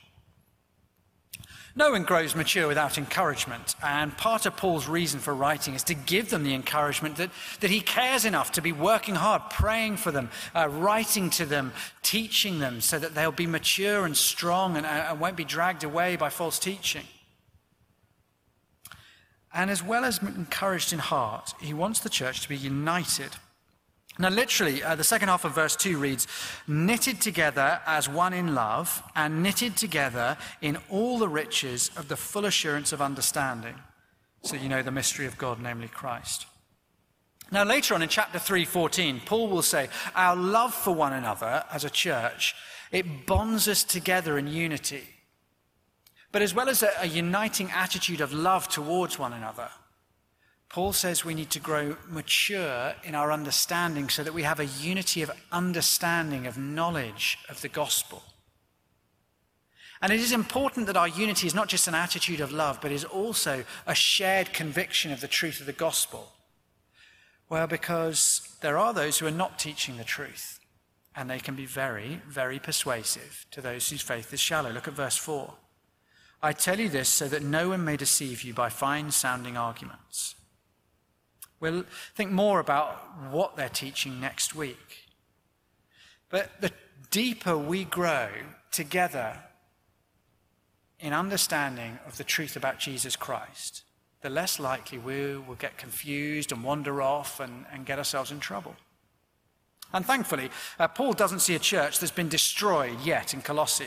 No 1.78 1.90
one 1.90 2.04
grows 2.04 2.34
mature 2.34 2.66
without 2.66 2.96
encouragement, 2.96 3.74
and 3.82 4.16
part 4.16 4.46
of 4.46 4.56
Paul's 4.56 4.88
reason 4.88 5.20
for 5.20 5.34
writing 5.34 5.74
is 5.74 5.82
to 5.84 5.94
give 5.94 6.30
them 6.30 6.42
the 6.42 6.54
encouragement 6.54 7.16
that, 7.16 7.30
that 7.60 7.70
he 7.70 7.82
cares 7.82 8.24
enough 8.24 8.50
to 8.52 8.62
be 8.62 8.72
working 8.72 9.14
hard, 9.14 9.42
praying 9.50 9.98
for 9.98 10.10
them, 10.10 10.30
uh, 10.54 10.68
writing 10.70 11.28
to 11.30 11.44
them, 11.44 11.74
teaching 12.02 12.60
them, 12.60 12.80
so 12.80 12.98
that 12.98 13.14
they'll 13.14 13.30
be 13.30 13.46
mature 13.46 14.06
and 14.06 14.16
strong 14.16 14.78
and, 14.78 14.86
uh, 14.86 15.08
and 15.10 15.20
won't 15.20 15.36
be 15.36 15.44
dragged 15.44 15.84
away 15.84 16.16
by 16.16 16.30
false 16.30 16.58
teaching. 16.58 17.04
And 19.52 19.70
as 19.70 19.82
well 19.82 20.06
as 20.06 20.22
encouraged 20.22 20.94
in 20.94 20.98
heart, 20.98 21.52
he 21.60 21.74
wants 21.74 22.00
the 22.00 22.08
church 22.08 22.40
to 22.40 22.48
be 22.48 22.56
united 22.56 23.32
now, 24.18 24.30
literally, 24.30 24.82
uh, 24.82 24.94
the 24.94 25.04
second 25.04 25.28
half 25.28 25.44
of 25.44 25.54
verse 25.54 25.76
2 25.76 25.98
reads, 25.98 26.26
knitted 26.66 27.20
together 27.20 27.80
as 27.86 28.08
one 28.08 28.32
in 28.32 28.54
love, 28.54 29.02
and 29.14 29.42
knitted 29.42 29.76
together 29.76 30.38
in 30.62 30.78
all 30.88 31.18
the 31.18 31.28
riches 31.28 31.90
of 31.96 32.08
the 32.08 32.16
full 32.16 32.46
assurance 32.46 32.92
of 32.92 33.02
understanding. 33.02 33.74
So 34.42 34.56
you 34.56 34.68
know 34.68 34.82
the 34.82 34.90
mystery 34.90 35.26
of 35.26 35.36
God, 35.36 35.60
namely 35.60 35.88
Christ. 35.88 36.46
Now, 37.52 37.64
later 37.64 37.94
on 37.94 38.02
in 38.02 38.08
chapter 38.08 38.38
3:14, 38.38 39.20
Paul 39.24 39.48
will 39.48 39.62
say, 39.62 39.88
Our 40.14 40.34
love 40.34 40.74
for 40.74 40.94
one 40.94 41.12
another 41.12 41.64
as 41.70 41.84
a 41.84 41.90
church, 41.90 42.54
it 42.90 43.26
bonds 43.26 43.68
us 43.68 43.84
together 43.84 44.38
in 44.38 44.46
unity. 44.46 45.04
But 46.32 46.42
as 46.42 46.54
well 46.54 46.68
as 46.68 46.82
a, 46.82 46.90
a 47.00 47.06
uniting 47.06 47.70
attitude 47.70 48.20
of 48.20 48.32
love 48.32 48.68
towards 48.68 49.18
one 49.18 49.32
another, 49.32 49.68
Paul 50.68 50.92
says 50.92 51.24
we 51.24 51.34
need 51.34 51.50
to 51.50 51.60
grow 51.60 51.96
mature 52.08 52.94
in 53.04 53.14
our 53.14 53.32
understanding 53.32 54.08
so 54.08 54.22
that 54.22 54.34
we 54.34 54.42
have 54.42 54.60
a 54.60 54.66
unity 54.66 55.22
of 55.22 55.30
understanding, 55.52 56.46
of 56.46 56.58
knowledge 56.58 57.38
of 57.48 57.60
the 57.62 57.68
gospel. 57.68 58.22
And 60.02 60.12
it 60.12 60.20
is 60.20 60.32
important 60.32 60.86
that 60.86 60.96
our 60.96 61.08
unity 61.08 61.46
is 61.46 61.54
not 61.54 61.68
just 61.68 61.88
an 61.88 61.94
attitude 61.94 62.40
of 62.40 62.52
love, 62.52 62.80
but 62.82 62.92
is 62.92 63.04
also 63.04 63.64
a 63.86 63.94
shared 63.94 64.52
conviction 64.52 65.10
of 65.12 65.20
the 65.20 65.28
truth 65.28 65.60
of 65.60 65.66
the 65.66 65.72
gospel. 65.72 66.32
Well, 67.48 67.66
because 67.66 68.56
there 68.60 68.76
are 68.76 68.92
those 68.92 69.18
who 69.18 69.26
are 69.26 69.30
not 69.30 69.58
teaching 69.58 69.96
the 69.96 70.04
truth, 70.04 70.58
and 71.14 71.30
they 71.30 71.38
can 71.38 71.54
be 71.54 71.64
very, 71.64 72.20
very 72.28 72.58
persuasive 72.58 73.46
to 73.52 73.60
those 73.60 73.88
whose 73.88 74.02
faith 74.02 74.32
is 74.34 74.40
shallow. 74.40 74.70
Look 74.70 74.88
at 74.88 74.94
verse 74.94 75.16
4. 75.16 75.54
I 76.42 76.52
tell 76.52 76.78
you 76.78 76.90
this 76.90 77.08
so 77.08 77.28
that 77.28 77.42
no 77.42 77.70
one 77.70 77.84
may 77.84 77.96
deceive 77.96 78.42
you 78.42 78.52
by 78.52 78.68
fine 78.68 79.10
sounding 79.10 79.56
arguments. 79.56 80.34
We'll 81.60 81.84
think 82.14 82.30
more 82.30 82.60
about 82.60 82.96
what 83.30 83.56
they're 83.56 83.68
teaching 83.68 84.20
next 84.20 84.54
week. 84.54 85.08
But 86.28 86.60
the 86.60 86.72
deeper 87.10 87.56
we 87.56 87.84
grow 87.84 88.28
together 88.70 89.38
in 90.98 91.12
understanding 91.12 91.98
of 92.06 92.16
the 92.16 92.24
truth 92.24 92.56
about 92.56 92.78
Jesus 92.78 93.16
Christ, 93.16 93.82
the 94.22 94.30
less 94.30 94.58
likely 94.58 94.98
we 94.98 95.36
will 95.36 95.54
get 95.54 95.78
confused 95.78 96.52
and 96.52 96.64
wander 96.64 97.00
off 97.00 97.40
and, 97.40 97.64
and 97.72 97.86
get 97.86 97.98
ourselves 97.98 98.30
in 98.30 98.40
trouble. 98.40 98.74
And 99.92 100.04
thankfully, 100.04 100.50
uh, 100.78 100.88
Paul 100.88 101.12
doesn't 101.12 101.40
see 101.40 101.54
a 101.54 101.60
church 101.60 102.00
that's 102.00 102.12
been 102.12 102.28
destroyed 102.28 103.00
yet 103.02 103.34
in 103.34 103.40
Colossae 103.40 103.86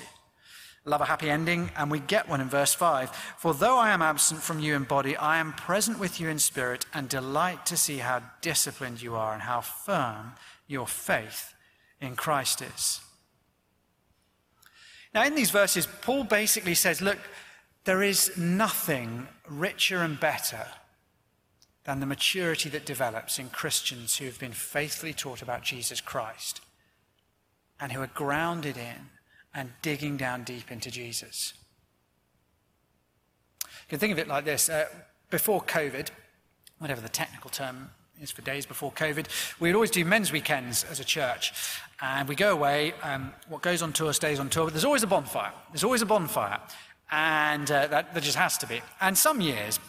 love 0.86 1.02
a 1.02 1.06
happy 1.06 1.30
ending, 1.30 1.72
and 1.78 1.92
we 1.92 2.00
get 2.00 2.30
one 2.30 2.42
in 2.42 2.50
verse 2.50 2.74
5. 2.74 3.10
For 3.38 3.54
though 3.54 3.78
I 3.78 3.92
am 3.92 4.02
absent 4.02 4.42
from 4.42 4.60
you 4.60 4.76
in 4.76 4.84
body, 4.84 5.16
I 5.16 5.38
am 5.38 5.54
present 5.54 6.00
with 6.00 6.20
you 6.20 6.30
in 6.30 6.40
spirit, 6.40 6.86
and 6.94 7.08
delight 7.10 7.66
to 7.68 7.78
see 7.78 7.98
how 7.98 8.24
disciplined 8.42 9.02
you 9.02 9.16
are 9.16 9.34
and 9.34 9.44
how 9.44 9.62
firm 9.62 10.34
your 10.68 10.88
faith 10.88 11.54
in 12.02 12.16
Christ 12.16 12.62
is. 12.62 13.02
Now, 15.14 15.26
in 15.26 15.36
these 15.36 15.52
verses, 15.52 15.88
Paul 16.02 16.24
basically 16.24 16.76
says, 16.76 17.02
Look, 17.02 17.20
there 17.86 18.04
is 18.04 18.38
nothing 18.38 19.28
richer 19.48 19.98
and 20.04 20.20
better 20.20 20.68
than 21.86 22.00
the 22.00 22.06
maturity 22.06 22.70
that 22.70 22.86
develops 22.86 23.40
in 23.40 23.50
Christians 23.50 24.18
who 24.18 24.26
have 24.26 24.40
been 24.40 24.52
faithfully 24.52 25.14
taught 25.14 25.42
about 25.42 25.64
Jesus 25.64 26.02
Christ 26.02 26.62
and 27.80 27.92
who 27.92 28.02
are 28.02 28.08
grounded 28.14 28.78
in 28.78 29.10
and 29.54 29.72
digging 29.82 30.18
down 30.18 30.44
deep 30.44 30.72
into 30.72 30.92
Jesus. 30.92 31.54
You 33.64 33.90
can 33.90 34.00
think 34.00 34.12
of 34.12 34.20
it 34.20 34.28
like 34.28 34.46
this 34.46 34.70
uh, 34.70 34.86
before 35.30 35.62
COVID, 35.64 36.10
whatever 36.78 37.02
the 37.02 37.10
technical 37.10 37.50
term 37.50 37.90
is 38.22 38.32
for 38.32 38.42
days 38.42 38.66
before 38.66 38.92
COVID, 38.92 39.28
we'd 39.60 39.74
always 39.74 39.92
do 39.92 40.04
men's 40.06 40.32
weekends 40.32 40.84
as 40.86 41.00
a 41.00 41.04
church. 41.04 41.54
And 42.02 42.28
we 42.28 42.36
go 42.36 42.52
away, 42.52 42.94
um, 43.04 43.34
what 43.48 43.62
goes 43.62 43.82
on 43.82 43.94
tour 43.94 44.14
stays 44.14 44.40
on 44.40 44.50
tour, 44.50 44.66
but 44.66 44.74
there's 44.74 44.86
always 44.86 45.04
a 45.04 45.08
bonfire. 45.08 45.54
There's 45.72 45.84
always 45.84 46.02
a 46.02 46.06
bonfire. 46.06 46.60
And 47.12 47.70
uh, 47.72 47.88
that, 47.88 48.14
just 48.22 48.38
has 48.38 48.58
to 48.60 48.68
be. 48.68 48.82
And 49.02 49.18
some 49.18 49.42
years, 49.42 49.80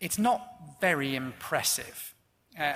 it's 0.00 0.18
not 0.18 0.44
very 0.80 1.14
impressive. 1.14 2.14
Uh, 2.58 2.74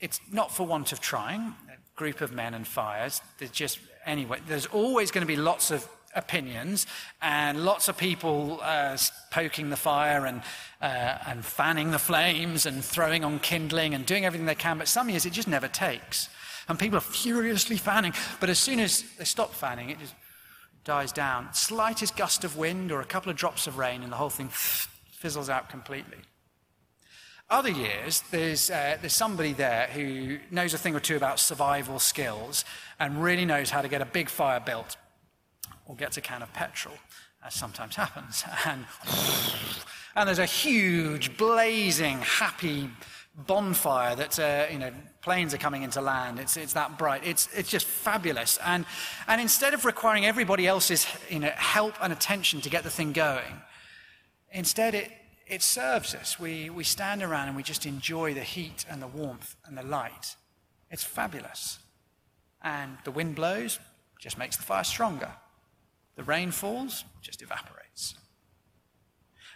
it's 0.00 0.20
not 0.32 0.54
for 0.54 0.66
want 0.66 0.92
of 0.92 1.00
trying. 1.00 1.40
A 1.40 1.76
group 1.96 2.20
of 2.20 2.32
men 2.32 2.54
and 2.54 2.66
fires, 2.66 3.20
there's 3.38 3.50
just 3.50 3.78
anyway, 4.06 4.40
there's 4.46 4.66
always 4.66 5.10
going 5.10 5.22
to 5.22 5.26
be 5.26 5.36
lots 5.36 5.70
of 5.70 5.88
opinions 6.14 6.86
and 7.22 7.64
lots 7.64 7.88
of 7.88 7.96
people 7.96 8.58
uh, 8.62 8.96
poking 9.30 9.70
the 9.70 9.76
fire 9.76 10.26
and, 10.26 10.42
uh, 10.82 11.18
and 11.26 11.44
fanning 11.44 11.90
the 11.90 11.98
flames 11.98 12.66
and 12.66 12.84
throwing 12.84 13.24
on 13.24 13.38
kindling 13.38 13.94
and 13.94 14.04
doing 14.06 14.24
everything 14.24 14.46
they 14.46 14.54
can. 14.54 14.78
But 14.78 14.88
some 14.88 15.08
years 15.08 15.24
it 15.26 15.32
just 15.32 15.48
never 15.48 15.68
takes. 15.68 16.28
And 16.68 16.78
people 16.78 16.98
are 16.98 17.02
furiously 17.02 17.76
fanning. 17.76 18.12
But 18.38 18.48
as 18.48 18.58
soon 18.58 18.80
as 18.80 19.04
they 19.18 19.24
stop 19.24 19.52
fanning, 19.52 19.90
it 19.90 19.98
just 19.98 20.14
dies 20.84 21.12
down. 21.12 21.52
Slightest 21.52 22.16
gust 22.16 22.44
of 22.44 22.56
wind 22.56 22.92
or 22.92 23.00
a 23.00 23.04
couple 23.04 23.30
of 23.30 23.36
drops 23.36 23.66
of 23.66 23.78
rain, 23.78 24.02
and 24.02 24.12
the 24.12 24.16
whole 24.16 24.30
thing 24.30 24.48
fizzles 24.48 25.50
out 25.50 25.68
completely. 25.68 26.18
Other 27.50 27.70
years, 27.70 28.22
there's, 28.30 28.70
uh, 28.70 28.96
there's 29.00 29.12
somebody 29.12 29.52
there 29.52 29.88
who 29.88 30.38
knows 30.52 30.72
a 30.72 30.78
thing 30.78 30.94
or 30.94 31.00
two 31.00 31.16
about 31.16 31.40
survival 31.40 31.98
skills 31.98 32.64
and 33.00 33.20
really 33.20 33.44
knows 33.44 33.70
how 33.70 33.82
to 33.82 33.88
get 33.88 34.00
a 34.00 34.04
big 34.04 34.28
fire 34.28 34.60
built 34.60 34.96
or 35.84 35.96
gets 35.96 36.16
a 36.16 36.20
can 36.20 36.42
of 36.42 36.52
petrol, 36.52 36.94
as 37.44 37.54
sometimes 37.54 37.96
happens. 38.04 38.44
And, 38.64 38.84
and 40.14 40.28
there's 40.28 40.38
a 40.38 40.46
huge, 40.46 41.36
blazing, 41.36 42.18
happy 42.18 42.88
bonfire 43.34 44.14
that, 44.14 44.38
uh, 44.38 44.66
you 44.70 44.78
know, 44.78 44.92
planes 45.20 45.52
are 45.52 45.58
coming 45.58 45.82
into 45.82 46.00
land. 46.00 46.38
It's, 46.38 46.56
it's 46.56 46.74
that 46.74 46.98
bright. 46.98 47.22
It's, 47.24 47.48
it's 47.52 47.68
just 47.68 47.86
fabulous. 47.86 48.58
And, 48.64 48.86
and 49.26 49.40
instead 49.40 49.74
of 49.74 49.84
requiring 49.84 50.24
everybody 50.24 50.68
else's, 50.68 51.04
you 51.28 51.40
know, 51.40 51.50
help 51.56 51.94
and 52.00 52.12
attention 52.12 52.60
to 52.60 52.70
get 52.70 52.84
the 52.84 52.90
thing 52.90 53.10
going, 53.12 53.60
instead 54.52 54.94
it, 54.94 55.10
it 55.50 55.62
serves 55.62 56.14
us. 56.14 56.38
We, 56.38 56.70
we 56.70 56.84
stand 56.84 57.22
around 57.22 57.48
and 57.48 57.56
we 57.56 57.62
just 57.62 57.84
enjoy 57.84 58.34
the 58.34 58.42
heat 58.42 58.84
and 58.88 59.02
the 59.02 59.08
warmth 59.08 59.56
and 59.66 59.76
the 59.76 59.82
light. 59.82 60.36
It's 60.90 61.04
fabulous. 61.04 61.80
And 62.62 62.98
the 63.04 63.10
wind 63.10 63.34
blows, 63.34 63.80
just 64.18 64.38
makes 64.38 64.56
the 64.56 64.62
fire 64.62 64.84
stronger. 64.84 65.32
The 66.14 66.22
rain 66.22 66.52
falls, 66.52 67.04
just 67.20 67.42
evaporates. 67.42 68.14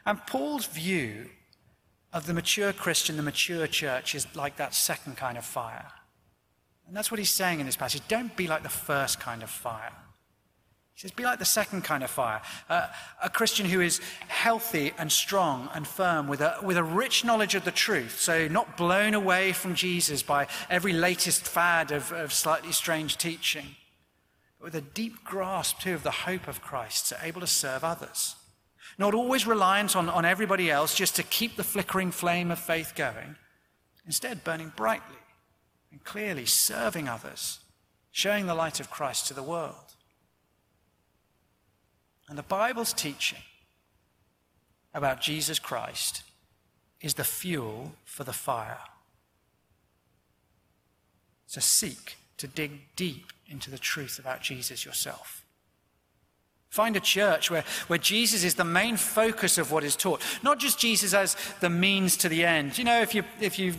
And 0.04 0.26
Paul's 0.26 0.66
view 0.66 1.30
of 2.12 2.26
the 2.26 2.34
mature 2.34 2.72
Christian, 2.72 3.16
the 3.16 3.22
mature 3.22 3.66
church, 3.66 4.14
is 4.14 4.26
like 4.34 4.56
that 4.56 4.74
second 4.74 5.16
kind 5.16 5.38
of 5.38 5.44
fire. 5.44 5.92
And 6.86 6.96
that's 6.96 7.10
what 7.10 7.18
he's 7.18 7.30
saying 7.30 7.60
in 7.60 7.66
this 7.66 7.76
passage. 7.76 8.02
Don't 8.08 8.36
be 8.36 8.46
like 8.46 8.62
the 8.62 8.68
first 8.68 9.20
kind 9.20 9.42
of 9.42 9.50
fire. 9.50 9.92
He 10.94 11.00
says, 11.00 11.10
be 11.10 11.24
like 11.24 11.40
the 11.40 11.44
second 11.44 11.82
kind 11.82 12.04
of 12.04 12.10
fire. 12.10 12.40
Uh, 12.68 12.86
a 13.22 13.28
Christian 13.28 13.66
who 13.66 13.80
is 13.80 14.00
healthy 14.28 14.92
and 14.96 15.10
strong 15.10 15.68
and 15.74 15.86
firm 15.86 16.28
with 16.28 16.40
a, 16.40 16.58
with 16.62 16.76
a 16.76 16.84
rich 16.84 17.24
knowledge 17.24 17.54
of 17.56 17.64
the 17.64 17.72
truth. 17.72 18.20
So, 18.20 18.46
not 18.46 18.76
blown 18.76 19.12
away 19.12 19.52
from 19.52 19.74
Jesus 19.74 20.22
by 20.22 20.46
every 20.70 20.92
latest 20.92 21.48
fad 21.48 21.90
of, 21.90 22.12
of 22.12 22.32
slightly 22.32 22.70
strange 22.72 23.16
teaching 23.16 23.74
but 24.64 24.72
with 24.72 24.82
a 24.82 24.94
deep 24.94 25.24
grasp, 25.24 25.80
too, 25.80 25.92
of 25.92 26.02
the 26.02 26.10
hope 26.10 26.48
of 26.48 26.62
Christ, 26.62 27.08
so 27.08 27.16
able 27.20 27.42
to 27.42 27.46
serve 27.46 27.84
others. 27.84 28.34
Not 28.96 29.12
always 29.12 29.46
reliant 29.46 29.94
on, 29.94 30.08
on 30.08 30.24
everybody 30.24 30.70
else 30.70 30.94
just 30.94 31.16
to 31.16 31.22
keep 31.22 31.56
the 31.56 31.64
flickering 31.64 32.10
flame 32.10 32.50
of 32.50 32.58
faith 32.58 32.94
going, 32.96 33.36
instead, 34.06 34.42
burning 34.42 34.72
brightly 34.74 35.18
and 35.90 36.02
clearly, 36.02 36.46
serving 36.46 37.08
others, 37.08 37.58
showing 38.10 38.46
the 38.46 38.54
light 38.54 38.80
of 38.80 38.90
Christ 38.90 39.26
to 39.26 39.34
the 39.34 39.42
world. 39.42 39.93
And 42.28 42.38
the 42.38 42.42
Bible's 42.42 42.92
teaching 42.92 43.40
about 44.94 45.20
Jesus 45.20 45.58
Christ 45.58 46.22
is 47.00 47.14
the 47.14 47.24
fuel 47.24 47.92
for 48.04 48.24
the 48.24 48.32
fire. 48.32 48.78
So 51.46 51.60
seek 51.60 52.16
to 52.38 52.46
dig 52.46 52.80
deep 52.96 53.32
into 53.48 53.70
the 53.70 53.78
truth 53.78 54.18
about 54.18 54.40
Jesus 54.40 54.84
yourself. 54.84 55.44
Find 56.70 56.96
a 56.96 57.00
church 57.00 57.50
where, 57.50 57.64
where 57.86 57.98
Jesus 58.00 58.42
is 58.42 58.54
the 58.54 58.64
main 58.64 58.96
focus 58.96 59.58
of 59.58 59.70
what 59.70 59.84
is 59.84 59.94
taught, 59.94 60.20
not 60.42 60.58
just 60.58 60.78
Jesus 60.78 61.14
as 61.14 61.36
the 61.60 61.70
means 61.70 62.16
to 62.16 62.28
the 62.28 62.44
end. 62.44 62.76
You 62.76 62.84
know, 62.84 63.00
if 63.00 63.14
you, 63.14 63.22
if 63.40 63.58
you 63.60 63.74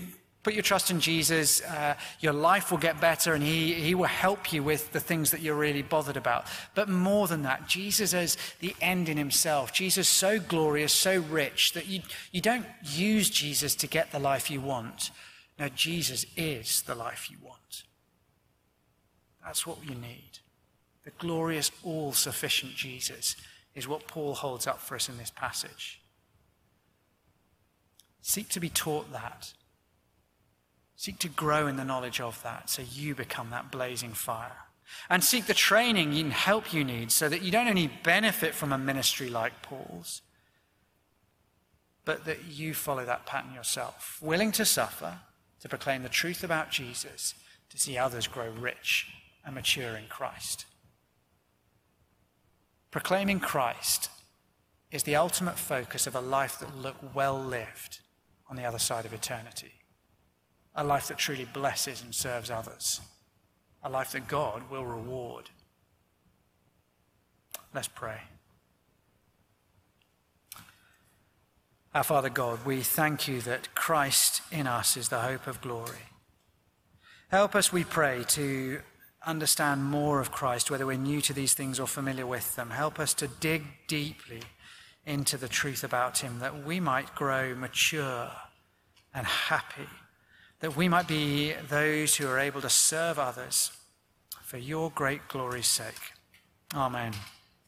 put 0.45 0.53
your 0.53 0.61
trust 0.61 0.91
in 0.91 0.99
Jesus, 0.99 1.63
uh, 1.63 1.95
your 2.19 2.31
life 2.31 2.69
will 2.69 2.77
get 2.77 3.01
better 3.01 3.33
and 3.33 3.43
he, 3.43 3.73
he 3.73 3.95
will 3.95 4.05
help 4.05 4.53
you 4.53 4.61
with 4.61 4.91
the 4.91 4.99
things 4.99 5.31
that 5.31 5.41
you're 5.41 5.55
really 5.55 5.81
bothered 5.81 6.17
about. 6.17 6.45
But 6.75 6.87
more 6.87 7.27
than 7.27 7.41
that, 7.41 7.67
Jesus 7.67 8.13
as 8.13 8.37
the 8.59 8.75
end 8.79 9.09
in 9.09 9.17
himself. 9.17 9.73
Jesus 9.73 10.07
so 10.07 10.39
glorious, 10.39 10.93
so 10.93 11.19
rich 11.19 11.73
that 11.73 11.87
you, 11.87 12.03
you 12.31 12.41
don't 12.41 12.67
use 12.83 13.31
Jesus 13.31 13.73
to 13.73 13.87
get 13.87 14.11
the 14.11 14.19
life 14.19 14.51
you 14.51 14.61
want. 14.61 15.09
No, 15.57 15.67
Jesus 15.69 16.27
is 16.37 16.83
the 16.83 16.93
life 16.93 17.31
you 17.31 17.37
want. 17.43 17.81
That's 19.43 19.65
what 19.65 19.83
you 19.83 19.95
need. 19.95 20.37
The 21.05 21.11
glorious, 21.17 21.71
all 21.83 22.13
sufficient 22.13 22.75
Jesus 22.75 23.35
is 23.73 23.87
what 23.87 24.07
Paul 24.07 24.35
holds 24.35 24.67
up 24.67 24.79
for 24.79 24.93
us 24.93 25.09
in 25.09 25.17
this 25.17 25.31
passage. 25.31 26.01
Seek 28.21 28.47
to 28.49 28.59
be 28.59 28.69
taught 28.69 29.11
that. 29.11 29.53
Seek 30.95 31.19
to 31.19 31.29
grow 31.29 31.67
in 31.67 31.75
the 31.75 31.83
knowledge 31.83 32.21
of 32.21 32.41
that 32.43 32.69
so 32.69 32.81
you 32.81 33.15
become 33.15 33.49
that 33.49 33.71
blazing 33.71 34.13
fire. 34.13 34.65
And 35.09 35.23
seek 35.23 35.45
the 35.45 35.53
training 35.53 36.13
and 36.17 36.31
help 36.31 36.73
you 36.73 36.83
need 36.83 37.11
so 37.11 37.27
that 37.27 37.41
you 37.41 37.51
don't 37.51 37.67
only 37.67 37.91
benefit 38.03 38.53
from 38.53 38.71
a 38.71 38.77
ministry 38.77 39.29
like 39.29 39.61
Paul's, 39.61 40.21
but 42.05 42.25
that 42.25 42.45
you 42.45 42.73
follow 42.73 43.03
that 43.03 43.25
pattern 43.25 43.53
yourself, 43.53 44.19
willing 44.21 44.51
to 44.53 44.63
suffer, 44.63 45.19
to 45.61 45.69
proclaim 45.69 46.03
the 46.03 46.09
truth 46.09 46.43
about 46.43 46.69
Jesus, 46.69 47.33
to 47.69 47.79
see 47.79 47.97
others 47.97 48.27
grow 48.27 48.49
rich 48.51 49.07
and 49.43 49.55
mature 49.55 49.95
in 49.95 50.05
Christ. 50.07 50.65
Proclaiming 52.91 53.39
Christ 53.39 54.09
is 54.91 55.03
the 55.03 55.15
ultimate 55.15 55.57
focus 55.57 56.07
of 56.07 56.15
a 56.15 56.21
life 56.21 56.59
that 56.59 56.77
look 56.77 56.95
well 57.13 57.37
lived 57.37 57.99
on 58.49 58.55
the 58.55 58.63
other 58.63 58.79
side 58.79 59.05
of 59.05 59.13
eternity. 59.13 59.71
A 60.75 60.83
life 60.83 61.07
that 61.07 61.17
truly 61.17 61.45
blesses 61.45 62.01
and 62.01 62.13
serves 62.13 62.51
others. 62.51 63.01
A 63.83 63.89
life 63.89 64.11
that 64.11 64.27
God 64.27 64.69
will 64.69 64.85
reward. 64.85 65.49
Let's 67.73 67.87
pray. 67.87 68.19
Our 71.93 72.03
Father 72.03 72.29
God, 72.29 72.65
we 72.65 72.81
thank 72.81 73.27
you 73.27 73.39
that 73.41 73.73
Christ 73.73 74.41
in 74.51 74.67
us 74.67 74.97
is 74.97 75.07
the 75.07 75.19
hope 75.19 75.47
of 75.47 75.61
glory. 75.61 76.09
Help 77.29 77.55
us, 77.55 77.71
we 77.71 77.85
pray, 77.85 78.25
to 78.29 78.81
understand 79.25 79.83
more 79.83 80.19
of 80.19 80.31
Christ, 80.31 80.69
whether 80.69 80.85
we're 80.85 80.97
new 80.97 81.21
to 81.21 81.33
these 81.33 81.53
things 81.53 81.79
or 81.79 81.87
familiar 81.87 82.27
with 82.27 82.55
them. 82.55 82.69
Help 82.69 82.99
us 82.99 83.13
to 83.15 83.27
dig 83.27 83.63
deeply 83.87 84.41
into 85.05 85.37
the 85.37 85.47
truth 85.47 85.83
about 85.83 86.19
Him 86.19 86.39
that 86.39 86.65
we 86.65 86.79
might 86.79 87.15
grow 87.15 87.55
mature 87.55 88.31
and 89.13 89.25
happy, 89.25 89.87
that 90.59 90.75
we 90.75 90.87
might 90.87 91.07
be 91.07 91.53
those 91.69 92.15
who 92.15 92.27
are 92.27 92.39
able 92.39 92.61
to 92.61 92.69
serve 92.69 93.19
others 93.19 93.71
for 94.41 94.57
your 94.57 94.91
great 94.91 95.27
glory's 95.27 95.67
sake. 95.67 96.13
Amen. 96.73 97.13